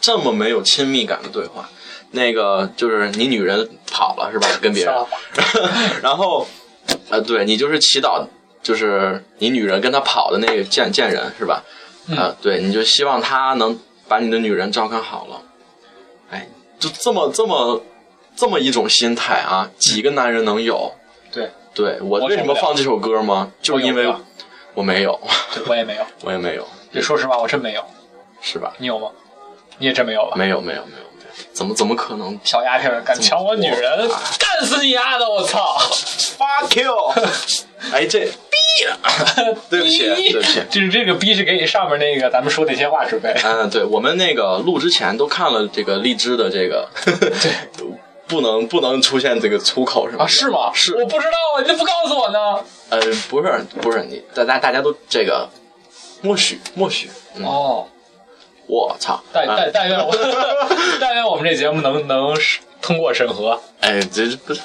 [0.00, 1.68] 这么没有亲密感的对话，
[2.10, 4.46] 那个就是你女人跑了是吧？
[4.60, 4.94] 跟别人，
[6.02, 6.46] 然后，
[7.08, 8.26] 呃，对你就是祈祷，
[8.62, 11.64] 就是你女人跟他跑的那个贱贱人是吧？
[12.08, 15.42] 嗯啊、对，你就希望他能把你的女人照看好了。
[16.30, 17.82] 哎，就这么这么
[18.36, 20.92] 这么一种心态啊，几个男人能有？
[21.32, 23.50] 对，对我我为什么放这首歌吗？
[23.62, 24.12] 就是因为
[24.74, 25.18] 我没有，
[25.54, 26.02] 对我也没有。
[26.22, 27.82] 我也没有， 这说实话，我真没有。
[28.40, 28.72] 是吧？
[28.78, 29.08] 你有吗？
[29.78, 30.36] 你也真没有吧？
[30.36, 31.06] 没有，没有，没有，没有
[31.52, 35.28] 怎么怎么可能小丫头敢抢我女人，干死你丫的！
[35.28, 36.94] 我操！？Fuck you！
[37.92, 38.98] 哎，这逼了，
[39.68, 40.62] 对不起，对不起。
[40.70, 43.34] 就是这个逼是给你上面那个咱们说那些话准备。
[43.44, 47.52] 嗯，对，我们那个录之前都看了这个荔枝的这个，对，
[48.28, 50.70] 不能不能出现这个粗口什么的啊，是吗？
[50.74, 52.64] 是我不知道啊，你怎么不告诉我呢？
[52.90, 55.48] 呃，不是不是你，大家大家都这个
[56.22, 57.10] 默许默许。
[57.36, 57.86] 嗯，哦，
[58.66, 59.22] 我操！
[59.32, 60.14] 但啊但但愿我，
[61.00, 62.36] 但愿我们这节目能能
[62.80, 63.60] 通过审核。
[63.80, 64.60] 哎，这这不是，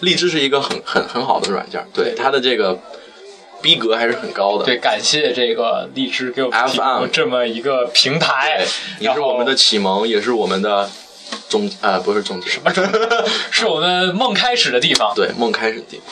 [0.00, 2.78] 荔枝是一个很很很好的软件，对对它的这个
[3.60, 4.64] 逼格还是很高的。
[4.64, 8.64] 对，感谢这个荔枝给我们提 FM 供这么一个平台
[8.98, 10.90] 对，，你是我们的启蒙，也是我然后什么的
[11.48, 12.84] 终呃不是终结，中
[13.50, 15.12] 是我们梦开始的地方。
[15.14, 16.06] 对梦开始的地方，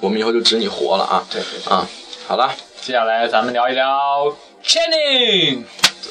[0.00, 1.26] 我们以后就指你活了啊！
[1.30, 1.88] 对对对，啊，
[2.26, 5.64] 好了，接下来咱们聊一聊 Channing，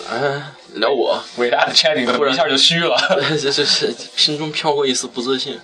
[0.10, 0.44] 嗯、
[0.76, 2.98] 聊我，伟大的 Channing，突然一下就虚了
[3.40, 3.64] 这这这
[4.16, 5.60] 心中飘过一丝不自信。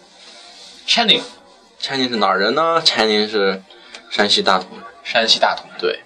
[0.88, 3.62] Channing，Channing 是哪儿人呢？？Channing 是
[4.10, 5.80] 山西大同人，山西大同人。
[5.80, 6.02] 对，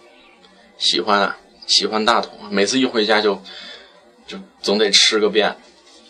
[0.78, 3.42] 喜欢啊，喜欢大同，每次一回家就
[4.28, 5.56] 就总得吃个遍，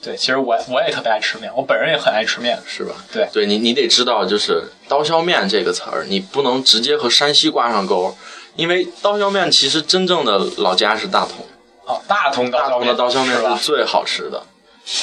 [0.06, 2.58] 对，其实我我也特别爱吃面，我本人也很爱吃面。
[2.68, 2.94] 是吧？
[3.12, 8.16] 对对你你得知道，就是刀削面这个词儿，你不能直接和山西挂上钩，
[8.56, 11.46] 因为刀削面其实真正的老家是大同，
[11.86, 13.66] 哦，大同刀大同的刀削面是？
[13.66, 14.44] 最好吃的。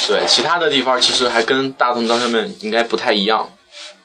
[0.07, 3.51] 对，其他的地方其实还跟大同刀削面应该不太一样。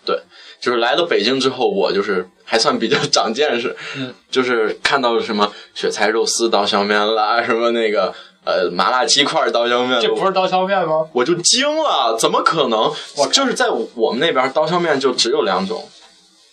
[0.04, 0.20] 对，
[0.60, 8.12] 就是来了北京之后，我就是还算比较 长见识，嗯，就是看到了什么雪菜肉丝刀削面啦，什么那个
[8.48, 11.06] 呃麻辣鸡块刀削面，这不是刀削面吗？
[11.12, 12.90] 我就惊了，怎么可能？
[13.18, 15.86] 我就是在我们那边刀削面就只有两种，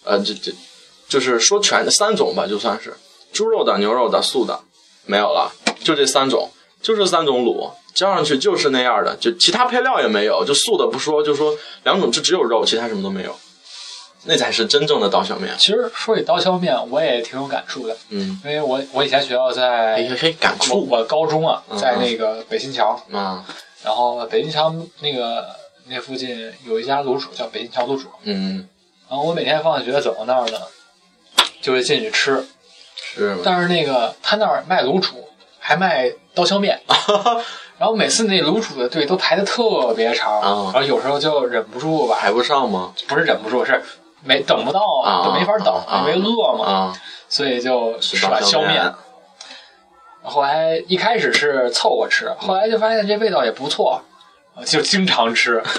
[0.02, 0.50] 呃，这这
[1.08, 2.96] 就是说全三种吧，就算是
[3.32, 4.58] 猪肉的、牛肉的、素的，
[5.06, 5.52] 没有了，
[5.84, 6.50] 就这三种，
[6.82, 11.54] 就这三种卤，浇上去就是那样的，就其他配料也没有，就素的不说，就说
[11.84, 13.36] 两种就只有肉，其他什么都没有，
[14.24, 15.54] 那才是真正的刀削面。
[15.58, 23.44] 其实说起刀削面，我也挺有感触的，嗯，因为我我以前学校在哎，可以感我触我高中啊，嗯在那个北新桥，啊，
[23.82, 25.46] 然后北新桥那个
[25.88, 28.66] 那附近有一家卤煮叫北新桥卤煮，嗯，
[29.08, 30.58] 然后我每天放学走到那儿呢，
[31.60, 32.44] 就会进去吃，
[33.14, 33.42] 是吗？
[33.44, 36.80] 但是那个他那儿卖卤煮，还卖刀削面，
[37.76, 42.94] 然后每次那卤煮的队都排的特别长，啊然后有时候就忍不住吧，排不上吗？
[43.06, 43.82] 不是忍不住，是
[44.24, 46.96] 没等不到啊就没法等，啊因为饿嘛，啊，
[47.28, 48.92] 所以就吃吃碗削面。
[50.22, 54.02] 后来一开始是凑合吃，后来就发现这味道也不错，
[54.64, 55.62] 就经常吃。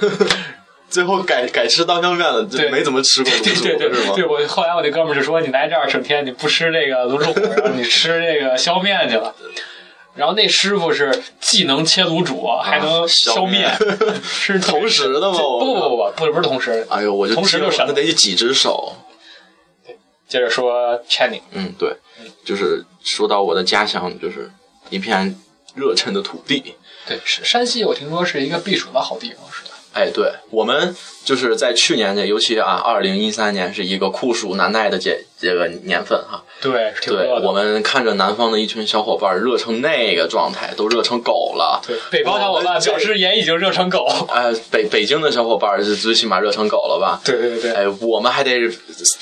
[0.88, 4.14] 最后改改吃刀削面了，就没怎么吃过卤对煮，对对是吗？
[4.16, 9.34] 对，我后来我那哥们就说你来这儿整天你不吃这个卤煮，你吃这个削面去了。
[10.16, 16.88] 然后那师傅是既能切卤煮，还能削削面啊面， 是同时的吗不不不不不不是同时。
[16.90, 18.94] 哎呦，我就同时就闪了那得几只手。
[20.28, 21.96] 接着说 Channing，嗯，对，
[22.44, 24.50] 就是说到我的家乡，就是
[24.90, 25.40] 一片
[25.76, 26.76] 热忱的土地。
[27.06, 29.72] 对，是山西，我听说是一个避暑的好地方，是吧？
[29.94, 36.44] 哎，对我们就是在去年这，尤其啊，二零一三年是一个酷暑难耐的这这个年份哈。
[36.72, 37.28] 对，对。
[37.44, 41.82] 我们看着南方的一群小伙伴热成那个状态，都热成狗了。
[41.86, 44.06] 对北方小伙伴表示也已经热成狗。
[44.30, 47.22] 呃，北北京的小伙伴是最起码热成狗了吧？
[47.24, 48.70] 对对对对，哎，我们还得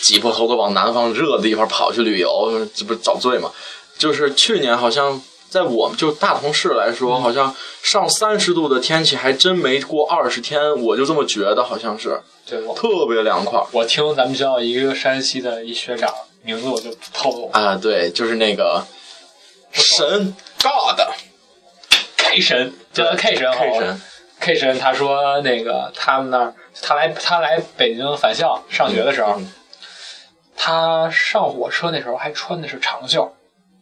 [0.01, 3.51] 挤破头的往南方热的地方跑去旅游，这不是找罪吗？
[3.97, 12.19] 就是去年好像在我们就大同市来说，好像上三十度的天气还真没过二十天，我就这么觉得，好像是
[12.49, 16.11] 对特别凉快我听咱们学校一个山西的一学长
[16.43, 17.75] 名字我就不透露啊。
[17.75, 18.85] 对，就是那个
[19.71, 24.01] 神 God，K 神叫他 K 神好 K 神
[24.39, 29.51] ，K 神他说那个他们那儿他来他来北京返校上学的时候，嗯
[30.55, 33.35] 他上火车那时候还穿的是长袖。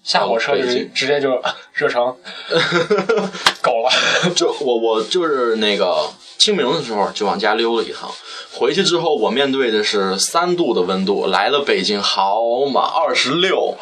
[0.04, 1.42] 下火车就直接就
[1.74, 2.04] 热成
[3.62, 3.92] 狗了，
[4.36, 8.10] 就我我就是那个清明的时候就往家溜了一趟，
[8.54, 13.78] 回去之后我面对的是三度的温度，来了北京好嘛二十六，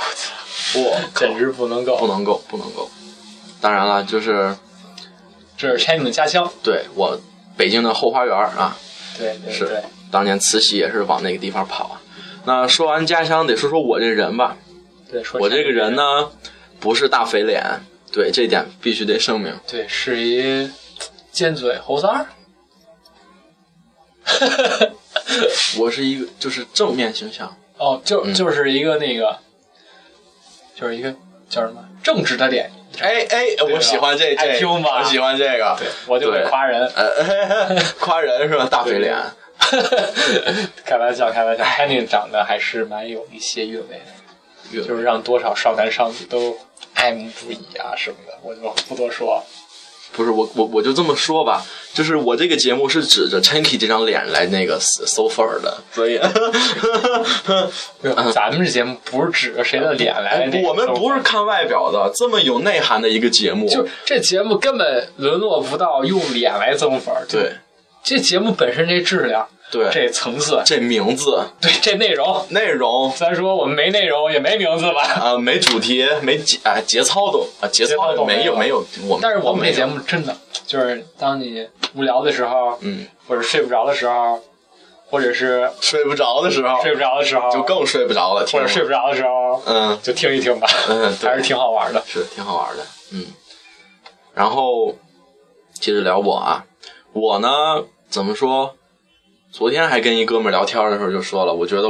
[0.76, 1.98] 我靠简直不能够。
[1.98, 2.90] 不能够不能够。
[3.62, 4.56] 当然了，就是
[5.58, 7.20] 这是 Channing 的家乡，对我
[7.56, 8.78] 北京的后花园啊，
[9.18, 12.02] 是对对对，当年慈禧也是往那个地方跑啊。
[12.46, 14.58] 那说完家乡，得说说我这人吧。
[15.12, 16.32] 对，说我这个人呢，
[16.80, 17.64] 不是大肥脸，
[18.12, 19.54] 对，这一点必须得声明。
[19.68, 20.70] 对，是一
[21.32, 22.26] 尖嘴猴腮儿。
[25.80, 29.38] 我是一个就是正面形象，哦，就嗯就是一个那个，
[30.76, 31.14] 就是一个
[31.50, 32.72] 叫什么正直的脸。
[33.00, 38.68] 哎哎，我喜欢这这，爱听吧我喜欢这个，对，我就会夸人，呃， 夸人是吧？
[38.70, 39.16] 大肥脸，
[40.86, 41.64] 开玩笑，开玩笑。
[41.64, 44.12] 安宁长得还是蛮有一些韵味的，
[44.72, 46.58] 就是让多少少男少女都
[46.94, 49.44] 爱慕不已啊什么的，我就不多说。
[50.12, 51.64] 不是我我我就这么说吧，
[51.94, 56.18] 就是我这个节目是指着 Chinky 这张脸来那个搜粉儿的，所以
[58.34, 67.24] 咱们这节目不是指着谁的脸来那个哎我们不是看外表的，这么有内涵的一个节目，就这节目根本沦落不到用脸来增粉儿。
[67.30, 67.58] 对
[68.04, 84.40] 这节目本身这质量、对这层次、这名字对这内容，内容虽然说我们没内容也没名字吧，啊、没主题没节啊节操都啊节节操都没有没有我们但是我们这节目目真的就是当你无聊的时候，嗯或者睡不着的时候，
[85.10, 92.04] 或者是睡不着的时候睡不着的时候，就更睡不着了，或者睡不着的时候，嗯就听一听吧，嗯 对还是挺好玩的。
[92.08, 93.26] 是挺好玩的，嗯。
[94.34, 94.96] 然后
[95.74, 96.66] 接着聊我啊，
[97.14, 97.50] 我呢
[98.10, 98.76] 怎么说？
[99.52, 101.90] 昨天还跟一哥们儿聊天的时候就说了，我觉得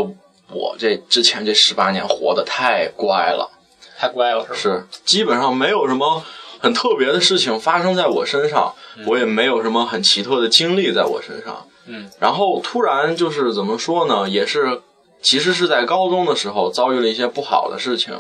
[0.49, 3.49] 我这之前这十八年活得太乖了，
[3.97, 4.55] 太乖了是吧？
[4.55, 6.23] 是基本上没有什么
[6.59, 8.73] 很特别的事情发生在我身上，
[9.05, 11.67] 我也没有什么很奇特的经历在我身上。
[11.85, 14.81] 嗯，然后突然就是怎么说呢，也是
[15.21, 18.17] 其实是在高中的时候遭遇了一些不好的事情，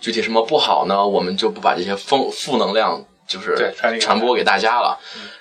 [0.00, 4.98] 具体什么不好呢，我们就不把这些负负能量就是对传播给大家了。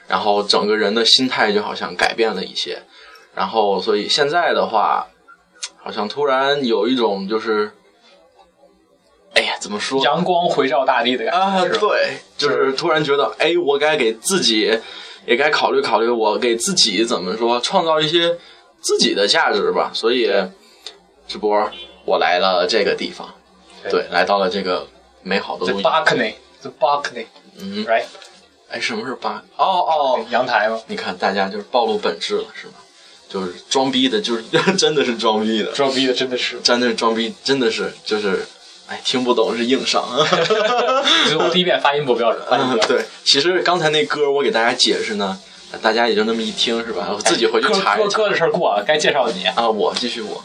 [0.08, 2.84] 然后整个人的心态就好像改变了一些，
[3.34, 5.08] 然后所以现在的话，
[5.78, 7.72] 好像突然有一种就是，
[9.34, 10.04] 哎呀，怎么说？
[10.04, 14.80] 阳光回照大地的感觉啊，对，就是突然觉得，哎，我该给自己，
[15.26, 18.38] 也该考虑考虑，我给自己怎么说，创造一些
[18.82, 19.92] 自己的价值吧。
[19.94, 20.30] 所以，
[21.28, 21.70] 直播
[22.06, 23.34] 我来了这个地方，
[23.84, 24.86] 对对，来到了这个
[25.24, 25.82] 美好的 The。
[25.82, 27.28] balcony，the balcony，
[27.58, 28.04] 嗯，right？
[28.70, 29.44] 哎，什么是八？
[29.56, 32.74] 哦哦，阳台吗，你看大家就是暴露本质了，是吗？
[33.32, 34.44] 就是装逼的，就是
[34.78, 38.46] 真的是装逼的，装逼的真的是，真的是装逼，真的是就是，
[38.88, 40.04] 哎，听不懂是硬伤。
[41.28, 42.44] 所以我第一遍发音不标准，
[42.90, 45.40] 对，其实刚才那歌我给大家解释呢，
[45.82, 47.08] 大家也就那么一听是吧？
[47.10, 49.46] 我自己回去查一查哥哥的事儿过了，该介绍你。
[49.46, 49.70] 啊。
[49.70, 50.44] 我继续我，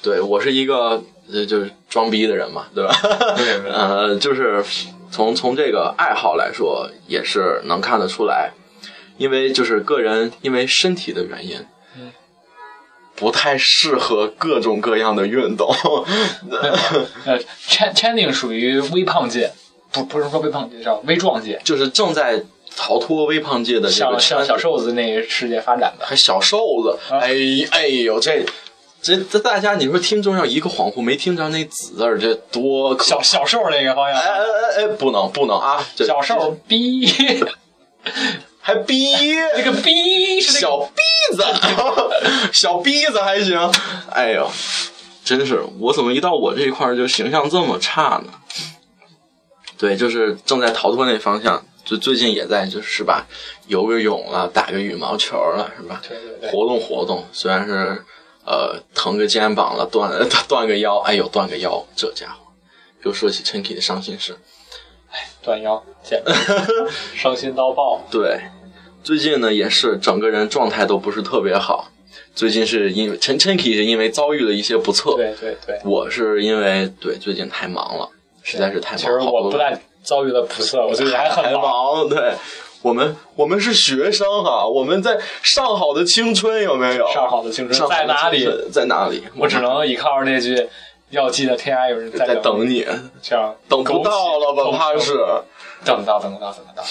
[0.00, 1.02] 对我是一个
[1.32, 2.94] 呃就是装逼的人嘛，对吧？
[3.36, 4.64] 对对呃，就是
[5.10, 8.52] 从从这个爱好来说，也是能看得出来，
[9.18, 11.58] 因为就是个人因为身体的原因。
[13.20, 15.68] 嗯不太适合各种各样的运动，
[17.68, 19.52] Channing 属于微胖界，
[19.92, 22.42] 不不是说微胖界，叫微壮界，就是正在
[22.74, 26.06] 逃脱微胖界的这向个向小瘦子那个世界发展的。
[26.06, 27.18] 还小瘦子，啊。
[27.18, 27.34] 哎
[27.70, 28.42] 哎呦，这
[29.02, 35.84] 这这大家，你说听众要一个恍惚没听着那子字儿，这多可小小瘦那个方哎向，哎哎哎，不能不能啊！
[35.94, 37.04] 小瘦逼，
[38.70, 41.42] 还逼 那个逼是小逼子，
[42.52, 43.58] 小逼子还行。
[44.12, 44.48] 哎呦，
[45.24, 48.32] 真是我怎么一到我这一块儿就形象这么差呢？
[49.76, 53.26] 对，就是正在逃脱那方向，就最近也在就是吧，
[53.66, 56.00] 游个泳了，打个羽毛球了，是吧？
[56.08, 58.04] 对对对，活动活动，虽然是
[58.44, 62.52] 呃疼个肩膀了，断断个腰，哎呦断个腰，这家伙
[63.02, 64.38] 又说起 Chinky 的伤心事。
[65.12, 66.32] 哎断腰，简直
[67.18, 68.00] 伤心到爆。
[68.12, 68.42] 对，
[69.02, 71.90] 最近呢也是整个人状态都不是特别好。
[72.34, 78.08] 最近是因为陈 Chinky 是因为遭遇了一些不测，对对对，我是因为对最近太忙了，
[78.42, 78.98] 实在是太忙。
[78.98, 81.62] 其实我不但遭遇了不测，我最近还很太忙。
[81.62, 82.34] 忙，对。
[82.82, 87.06] 我们我们是学生哈、我们在上好的青春有没有？
[87.12, 89.22] 上好的青春在哪里在哪里？
[89.36, 90.66] 我只能依靠那句
[91.10, 92.86] “要记得天涯有人在等等你，
[93.20, 94.78] 这样等不到了吧？
[94.78, 95.12] 怕是。
[95.84, 96.82] 等不到，等不到，等不到。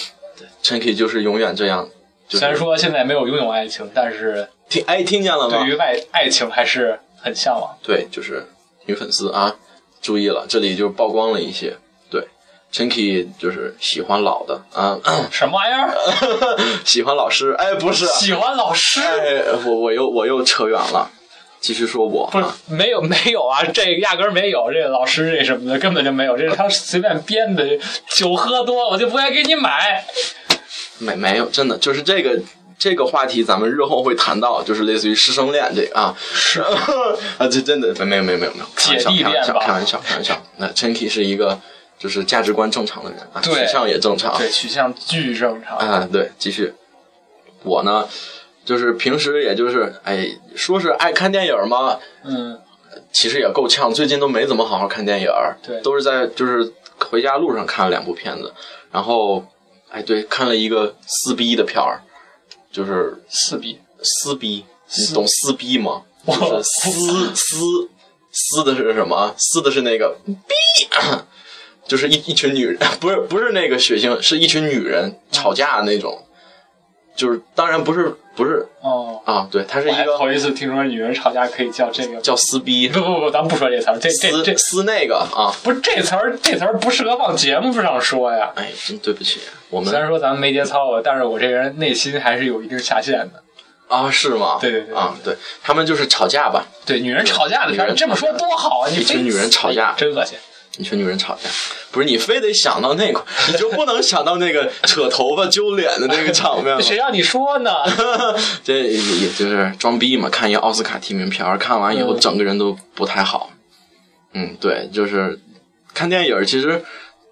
[0.61, 1.98] Chinky 就是永远这样，就是
[2.29, 5.57] 虽然说现在没有拥有爱情，但是听哎听见了吗？
[5.57, 7.75] 对于爱爱情还是很向往。
[7.83, 8.45] 对，就是
[8.85, 9.55] 女粉丝啊，
[10.01, 11.75] 注意了，这里就曝光了一些。
[12.09, 12.27] 对
[12.71, 14.99] ，Chinky 就是喜欢老的啊，
[15.31, 15.91] 什么玩意儿？
[16.85, 17.53] 喜欢老师。
[17.57, 19.01] 哎，不是，喜欢老师？
[19.01, 21.09] 哎，我我又我又扯远了，
[21.59, 27.65] 继续说我不是啊，没有没有啊，这个压根儿没有，这个老师这什么的根本就没有，这是他随便编的。
[28.15, 30.05] 酒喝多我就不该给你买。
[30.99, 32.39] 没没有，真的就是这个。
[32.81, 36.61] 这个话题咱们日后会谈到，就是类似于师生恋这个啊，是
[37.37, 40.41] 啊，这真的没有没有没有没有，开玩笑开玩笑开玩笑开玩笑。
[40.55, 41.59] 那 Chinky 是一个
[41.97, 44.37] 就是价值观正常的人啊，取向也正常。
[44.37, 45.77] 对，取向巨正常。
[45.77, 46.73] 啊，对，继续。
[47.63, 48.07] 我呢，
[48.63, 52.57] 就是平时也就是，哎，说是爱看电影嘛，嗯，
[53.11, 55.29] 其实也够呛，最近都没怎么好好看电影，
[55.61, 58.53] 对都是在就是回家路上看了两部片子，
[58.89, 59.45] 然后，
[59.91, 62.01] 哎，对，看了一个撕逼的片儿，
[62.71, 64.65] 就是撕逼撕逼，
[64.97, 66.03] 你懂撕逼吗？
[66.27, 67.89] 就是撕撕
[68.31, 69.33] 撕的是什么？
[69.37, 70.87] 撕的是那个逼，
[71.87, 76.25] 就是一一群女人，不是不是那个血腥，是一群女人吵架那种，
[77.15, 82.21] 就是当然不是不是哦，啊，对，他是一个好意思听说女人吵架可以叫这个。
[82.21, 88.49] 叫撕逼， 不不不，咱不说这词儿，这这这撕撕那个啊，不是这词儿，这词儿不适合往节目上说呀。
[88.55, 93.43] 哎，真对不起，我们虽然说咱们没节操吧，但是我这人内心还是有一定下限的。
[93.89, 94.57] 啊是吗？
[94.61, 98.87] 对对对对啊，对他们就是吵架吧，对，女人吵架的片儿，你这么说多好啊！
[98.89, 100.37] 你女人吵架哎真恶心。
[100.79, 101.49] 一群女人吵架，
[101.91, 103.21] 不是你非得想到那块，
[103.51, 106.81] 你就不能想到那个扯头发揪脸的那个场面吗？
[106.81, 107.71] 谁让你说呢？
[108.63, 113.51] 这也也就是装逼嘛，看一个奥斯卡提名片儿，看完以后嗯整个人都不太好。
[114.33, 115.39] 嗯，对，就是
[115.93, 116.83] 看电影儿，其实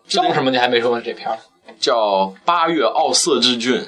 [0.07, 0.51] 这叫什么？
[0.51, 1.37] 你还没说这片儿？
[1.79, 1.95] 叫
[2.45, 3.81] 《八月奥色之郡》，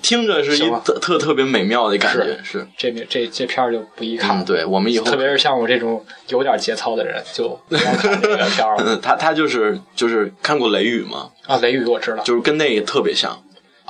[0.00, 2.66] 听着是一特特特别美妙的感觉，是。
[2.76, 4.44] 这这这片儿就不宜看嗯，。
[4.44, 11.30] 对，我们以后特别是像我这种有点节操的人，就不 要看这个片儿他他就是就是看过《雷雨》吗？
[11.46, 13.40] 啊，雷雨我知道，就是跟那个特别像，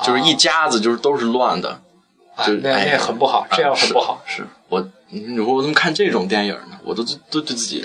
[0.05, 1.81] 就是一家子就是都是乱的，
[2.47, 4.23] 就啊那哎那很不好，这样很不好。
[4.27, 6.79] 是是我，你说我怎么看这种电影呢？
[6.85, 7.85] 我都都对自己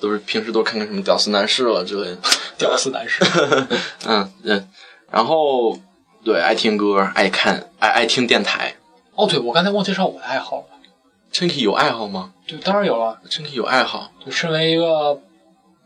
[0.00, 2.18] 都是平时都看看什么 《屌丝男士》了之类的。
[2.56, 3.24] 屌丝男士，
[4.06, 4.68] 嗯嗯，
[5.10, 5.78] 然后
[6.24, 8.74] 对爱听歌，爱看爱爱听电台。
[9.14, 10.64] 哦，对，我刚才忘介绍我的爱好了。
[11.32, 13.18] Chinky 有爱好吗对，当然有了。
[13.28, 15.20] ？Chinky 有爱好就身为一个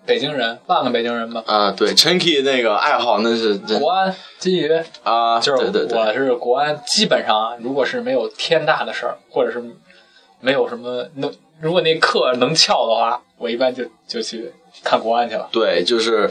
[0.06, 4.70] 北京人，半个北京人吧，啊、对，Chinky 那个爱好那是国安、金鱼，
[5.02, 5.64] 啊，就是
[5.94, 9.62] 我是国安，基本上啊，如果是没有天大的事儿，或者是
[10.40, 14.52] 没有什么能，如果那课能翘的话，我一般就就去
[14.84, 15.48] 看国安去了。
[15.50, 16.30] 对，就是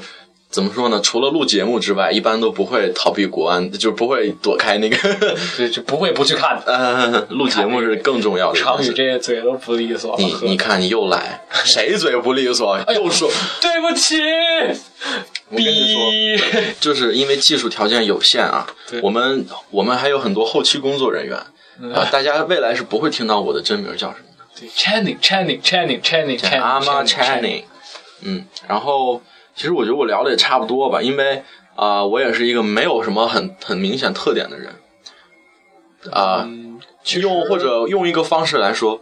[0.51, 0.99] 怎么说呢？
[1.01, 4.97] 除了录节目之外，一般都不会逃避国安，就是不会躲开那个。
[5.57, 6.63] 就就不会不去看的。
[6.65, 8.91] 呃，录节目是更重要的 常宇事。
[8.93, 12.73] 这嘴都不利索了，你你看，你又来，谁嘴不利索？
[12.73, 13.29] 哎又说，
[13.61, 14.21] 对不起，
[15.49, 21.37] 我跟你说，逼就是因为技术条件有限啊 对，我们我们还有很多后期工作人员
[21.81, 24.45] 嗯啊，大家未来是不会听到我的真名叫什么的。
[24.59, 27.63] 对，Channing Channing Channing Channing Channing 阿妈 Channing，
[28.21, 29.21] 嗯，然后
[29.61, 31.43] 其实我觉得我聊的也差不多吧，因为
[31.75, 34.73] 啊、我也是一个没有什么很很明显特点的人，
[36.11, 36.49] 啊、
[37.21, 38.99] 用或者用一个方式来说，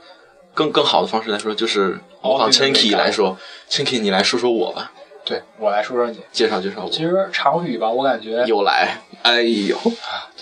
[0.54, 3.38] 更更好的方式来说，就是模仿 Chinky 来说
[3.70, 4.92] ，Chinky 你来说说我吧，
[5.24, 9.78] 对我来说说你，介绍介绍我，其实常宇吧，我感觉又来，哎呦，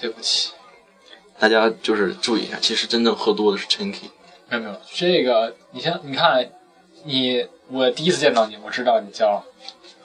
[0.02, 0.50] 对不起，
[1.38, 4.10] 大家就是注意一下，其实真正喝多的是 Chinky，
[4.50, 6.50] 没有没有，这个你先你看
[7.04, 9.44] 你，我第一次见到你，我知道你叫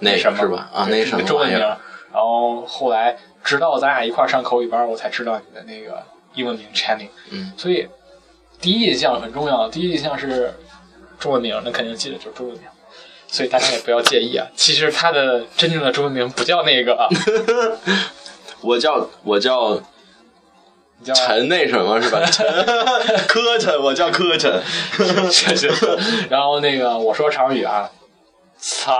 [0.00, 0.70] 那什么是吧？
[0.72, 1.58] 啊，那什么中文名？
[1.58, 6.02] 然后后来直到咱俩一块儿上口语班，我才知道你的那个
[6.34, 7.08] 英文名 Channing。
[7.30, 7.88] 嗯，所以
[8.60, 10.54] 第一印象很重要，第一印象是
[11.18, 12.66] 中文名，那肯定记得就是中文名。
[13.28, 17.08] 所以大家也不要介意啊，其实他的真正的中文名不叫那个，啊
[18.60, 19.82] 我叫我 叫
[21.14, 22.20] 陈那什么是吧？
[22.26, 22.46] 陈
[23.26, 24.62] 柯陈，我叫柯陈。
[25.32, 25.70] 行行。
[26.28, 27.90] 然后那个我说常语啊，
[28.58, 28.92] 擦，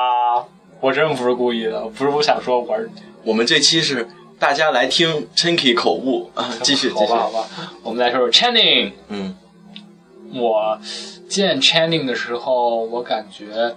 [0.82, 2.90] 我真不是故意的，不是我想说我是
[3.22, 4.04] 我们这期是
[4.36, 6.28] 大家来听 Chinky 口误。
[6.34, 7.04] 啊，继续继续。
[7.04, 7.48] 好吧，好吧，
[7.84, 8.90] 我们来说说 Channing。
[9.06, 9.36] 嗯。
[10.34, 10.76] 我
[11.28, 13.76] 见 Channing 的时候，我感觉，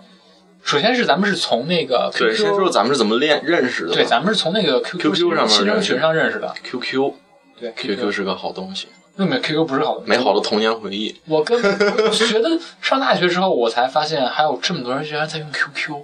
[0.64, 3.94] 首先是咱们是从那个 QQ，对，先说咱们是怎么练认识的。
[3.94, 6.56] 对，咱们是从那个 QQ, QQ 上面新生群上认识的。
[6.64, 7.14] QQ
[7.60, 8.88] 对 QQ 是个好东西，
[9.18, 11.16] 那没 QQ 不是好的，美好的童年回忆。
[11.28, 15.98] 我跟觉得上大学之后，我才发现还有这么多人居然在用 QQ，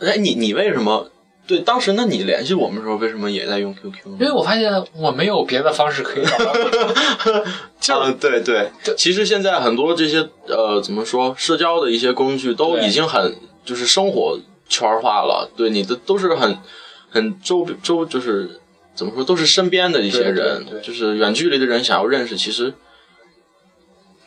[0.00, 1.10] 哎，你你为什么？
[1.46, 4.16] 对，当时那你联系我们的时候，为什么也在用 QQ 呢？
[4.20, 6.70] 因为我发现我没有别的方式可以找到你。
[7.80, 14.36] 就啊，对对，其实现在很多这些呃，怎么说，社交的一些工具都已经很就是生活
[14.68, 16.58] 圈化了，对你的都是很
[17.08, 18.50] 很周周就是
[18.96, 22.74] 怎么说，都是身边的一些人，对就是远距离的人想要认识，其实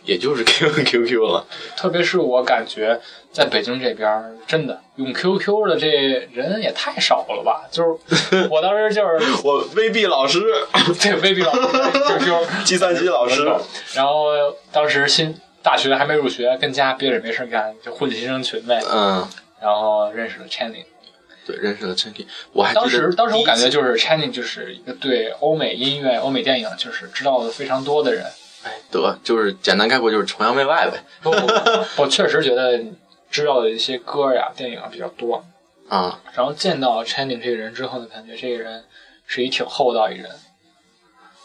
[0.10, 1.45] 也就是 Q Q Q 了。
[1.78, 2.99] 特别是我感觉
[3.32, 4.10] 在北京这边，
[4.47, 5.88] 真的用 QQ 的这
[6.34, 7.62] 人也太少了吧？
[7.72, 10.39] 就是 我当时就是我威逼老师，
[10.99, 11.68] 对未必老师
[12.18, 13.45] QQ 计算机老师，
[13.93, 14.26] 然后
[14.72, 18.82] 当时新大学还没入学，跟家憋着没事干，就混新生群呗。
[18.91, 19.28] 嗯，
[19.62, 20.86] 然后认识了 Channing，
[21.45, 22.26] 对，认识了 Chinky。
[22.51, 28.26] 我还当时当时我感觉就是 Channing 就是一个对欧美音乐、欧美电影就是知道的非常多的人。
[28.64, 31.03] 哎得就是简单概括就是崇洋媚外呗。
[31.22, 32.84] 不不，不我确实觉得
[33.32, 35.43] 知道的一些歌呀、电影啊比较多。
[35.88, 38.84] 啊，然后见到 Channing 这个人之后呢，感觉这个人
[39.26, 40.30] 是一挺厚道一人，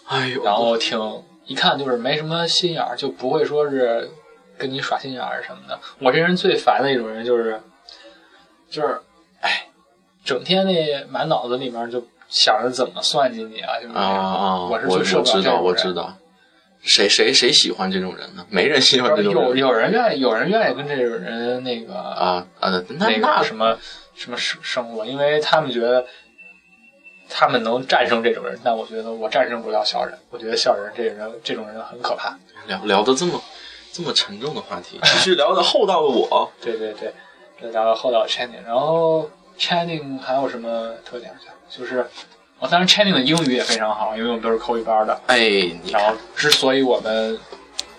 [0.07, 0.99] 哎呦，然后挺
[1.47, 4.11] 一看就是没什么心眼儿，就不会说是
[4.59, 5.79] 跟你耍心眼儿什么的。
[5.99, 7.59] 我这人最烦的一种人就是，
[8.69, 9.01] 就是，
[9.41, 9.69] 哎，
[10.25, 16.15] 整天那满脑子里面就想着怎么算计你啊，就是这啊样啊，我是我最受不了知道，这种人我知道。
[16.85, 18.47] 谁谁谁喜欢这种人呢？
[18.51, 22.71] 没人喜欢这种有人有有人愿意，有人愿意跟这种人那个啊啊！
[22.71, 23.77] 那那那什么
[24.15, 26.05] 什么生生活，因为他们觉得
[27.29, 30.17] 他们能战胜这种人，但我觉得我战胜不了小人。
[30.31, 32.37] 我觉得小人这个人这种人很可怕。
[32.67, 33.43] 聊聊的这么
[33.91, 36.53] 这么沉重的话题， 继续聊的厚道的我。
[36.61, 37.13] 对对对，
[37.61, 41.35] 这聊到厚道 Channing，然后 Channing 还有什么特点？
[41.71, 42.07] 就是，
[42.65, 45.21] 我、当然 Channing 的英语也非常好，因为我们都是口语班的。
[45.27, 47.39] 哎，你然后，之所以我们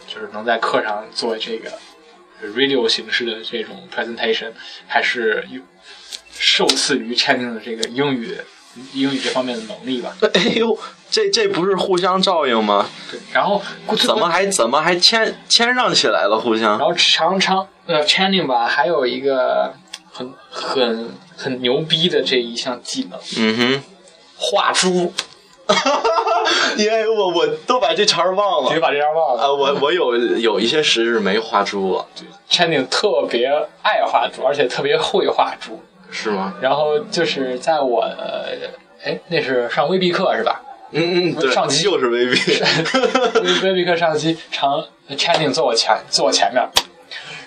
[0.07, 1.72] 就是能在课上做这个
[2.41, 4.51] radio 形式的这种 presentation，
[4.88, 5.61] 还是有
[6.32, 8.36] 受赐于 Channing 的这个英语
[8.93, 10.18] 英语这方面的能力吧。
[10.34, 10.76] 哎呦，
[11.11, 12.89] 这这不是互相照应吗？
[13.11, 13.61] 对，然后
[13.99, 16.39] 怎么还怎么还谦谦让起来了？
[16.39, 19.76] 互相然后常常呃 Channing 吧，还有一个
[20.11, 23.84] 很很很牛逼的这一项技能，嗯
[24.38, 25.13] 画猪。
[25.67, 25.75] 哼，
[26.77, 29.43] 因为我我都把这茬儿忘了别把这茬忘了。
[29.43, 32.05] 啊，我我有有一些时日没画猪了
[32.49, 33.47] ，Channing 特别
[33.81, 35.81] 爱画猪，而且特别会画猪。
[36.11, 36.53] 是吗？
[36.61, 38.49] 然后就是在我呃，
[39.03, 40.61] 哎，那是上微必课是吧？
[40.91, 42.39] 嗯嗯，对，上 机就是微必。
[43.65, 46.63] 微必课上机常 Channing 坐我前坐我前面，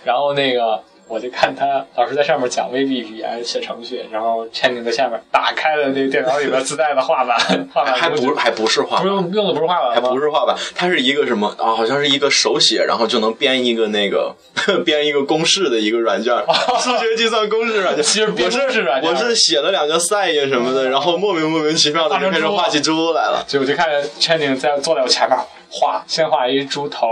[0.05, 7.37] 然后那个我就看他老师在上面讲 VB 语言写程序，然后 Channing 在下面打开了那个电脑里边自带的画板，
[7.73, 10.01] 画板还不还不是画板，不用用的不是画板还？
[10.01, 11.75] 不是画板，它是一个什么啊？
[11.75, 14.35] 好像是一个手写，然后就能编一个那个
[14.85, 16.33] 编一个公式的一个软件，
[16.81, 18.05] 数学计算公式软件。
[18.05, 23.45] 其实编我是公式软件我是写了两个 sin 什么的，然后莫名莫名其妙的就开始画起猪来了。
[23.47, 25.39] 就我就看见 Channing 在坐在我前面
[25.71, 27.07] 画，先画一猪头、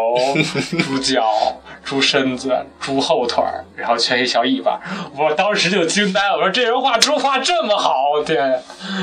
[0.85, 1.31] 猪脚、
[1.85, 4.81] 猪身子、猪后腿儿，然后圈一小尾巴。
[5.17, 8.59] 我当时就惊呆了，我说这人画猪画这么好，我天呀，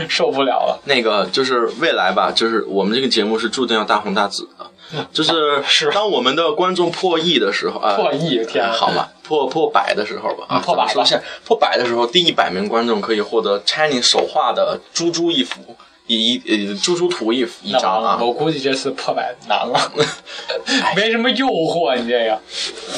[0.10, 0.80] 受不了了。
[0.86, 4.66] 那个就是未来吧，就是我们这个节目是注定要大红大紫的。
[5.12, 15.76] 就是是当我们的观众破亿的时候啊，破亿天啊好吧，破破百的时候吧，啊，破百吧咱们说现破百的时候，第一百名观众可以获得 Chinese 手画的猪猪一幅，
[16.08, 18.20] 一一呃猪猪图一一张啊，。
[18.22, 19.91] 我估计这次破百难了，
[20.95, 22.39] 没什么诱惑，你这个。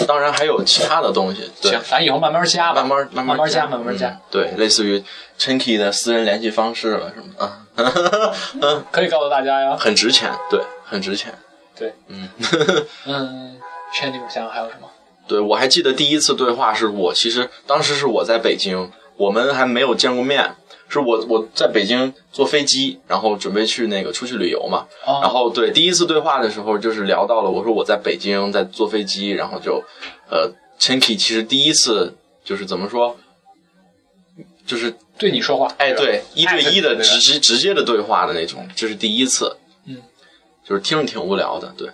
[0.08, 5.04] 当然还有其他的东西，对行，，咱以后慢慢加吧，慢慢慢慢加，慢慢加嗯，对，类似于
[5.40, 7.66] Chinky 的私人联系方式了什么的啊，
[8.62, 9.76] 嗯，可以告诉大家呀。
[9.78, 11.34] 很值钱，对，很值钱。
[11.78, 12.30] 对，嗯，
[13.06, 13.58] 嗯
[13.94, 14.88] ，Channing 我想想还有什么？
[15.28, 20.56] 对我还记得第一次对话是我，其实当时是我在北京，我们还没有见过面，
[20.88, 29.84] 是我我在北京坐飞机，然后准备去那个出去旅游嘛，哦然后对第一次对话的时候，就是聊到了我说我在北京在坐飞机，然后就
[30.30, 33.18] 呃 Chinky 其实第一次就是怎么说，
[34.66, 39.58] 就是对你说话，哎，对，一对一的直直直接的对话的那种，这是第一次。
[39.86, 40.02] 嗯，
[40.64, 41.90] 就是听着挺无聊的，对。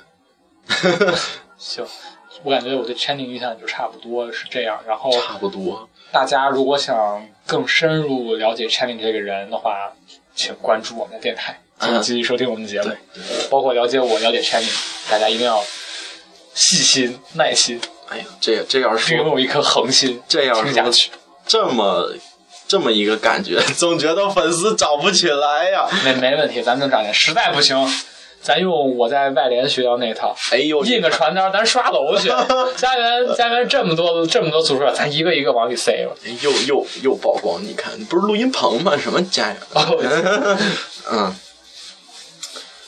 [1.58, 1.86] 行，
[2.44, 4.80] 我感觉我对 Channing 印象就差不多是这样。
[4.88, 5.88] 然后差不多。
[6.12, 9.92] 大家如果想更深入了解 Channing 这个人的话，
[10.36, 12.96] 请关注我们的电台，请继续收听我们的节目，
[13.50, 14.74] 包括了解我、了解 Channing，
[15.10, 15.64] 大家一定要
[16.54, 21.12] 细心、耐心，哎呀，这这要是拥有一颗恒心，这要是下去。
[21.48, 22.14] 这么
[22.68, 25.88] 这么一个感觉，总觉得粉丝找不起来呀。
[26.04, 27.14] 没没问题，咱能找见。
[27.14, 27.78] 实在不行，
[28.42, 32.28] 咱用我在外联学校那套，哎呦，印个传单，咱刷楼去。
[32.76, 36.14] 家园家园这么多这么多宿舍，咱一个一个往里塞吧。
[36.26, 38.98] 哎又又又曝光，你看，不是录音棚吗？
[38.98, 39.58] 什么家园？
[39.74, 40.58] 哦
[41.12, 41.36] 嗯，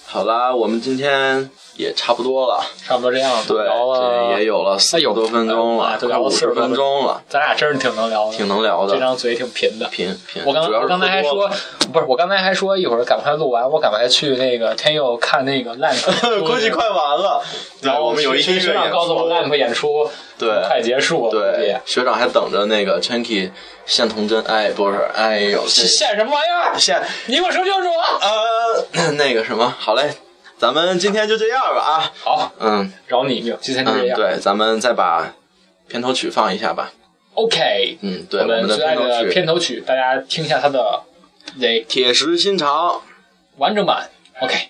[0.05, 8.93] 好啦，我们今天也差不多了，差不多这样子，对，聊了也有了四十多分钟了，聊了四十分分钟了，咱俩真是挺能聊的，挺能聊的。
[8.93, 9.87] 这张嘴挺贫的。
[9.87, 11.49] 贫贫，我刚我刚才还说
[11.91, 16.03] 不是我刚才还说一会儿赶快录完，我赶快去那个天佑看那个 lamp，
[16.45, 17.41] 估计快完了。
[17.81, 23.51] 然，后我们有一群学学长告诉我 lamp 演出对快结束了，对，学长还等着那个 Chunky
[23.85, 26.77] 献童真，哎，不是，哎呦，这现什么玩意儿？
[26.79, 27.89] 献你给我说清楚。
[28.21, 30.13] 呃 那个什么，好嘞，
[30.63, 34.17] 咱们今天就这样吧啊，好，嗯饶你一命，今天就这嗯，样。
[34.17, 35.33] 对，咱们再把
[35.89, 36.93] 片头曲放一下吧。
[37.33, 41.03] OK，嗯，对，我们的最爱的片头曲大家听一下它的
[41.59, 43.01] 这铁石心肠，
[43.57, 44.09] 完整版。
[44.39, 44.69] OK，See、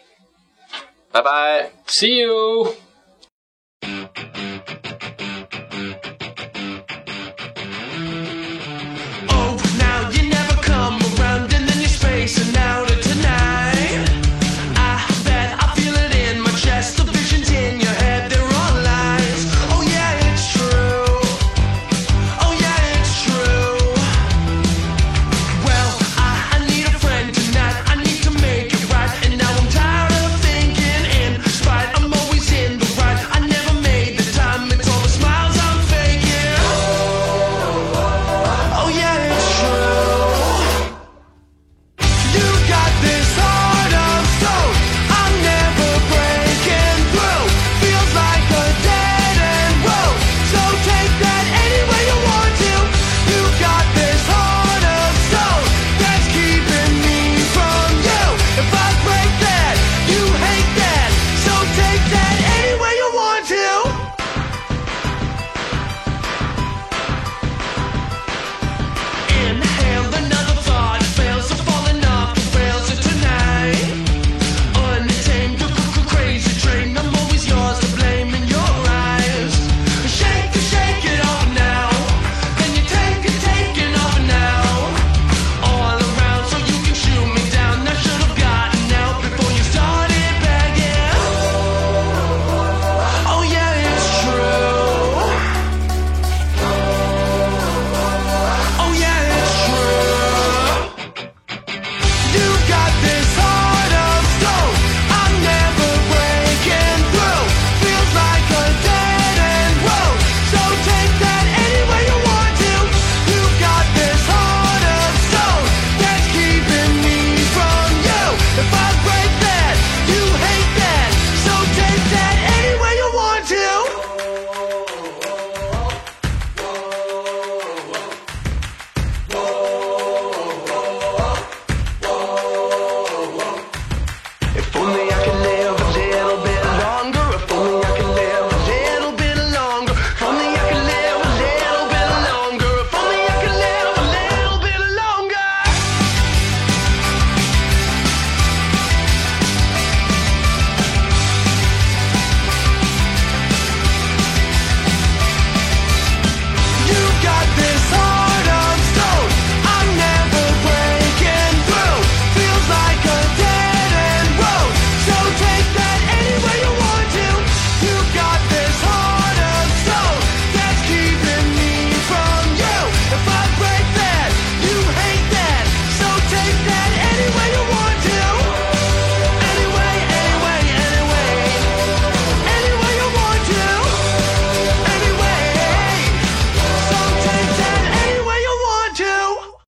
[1.11, 1.69] 拜拜。
[2.07, 2.73] you。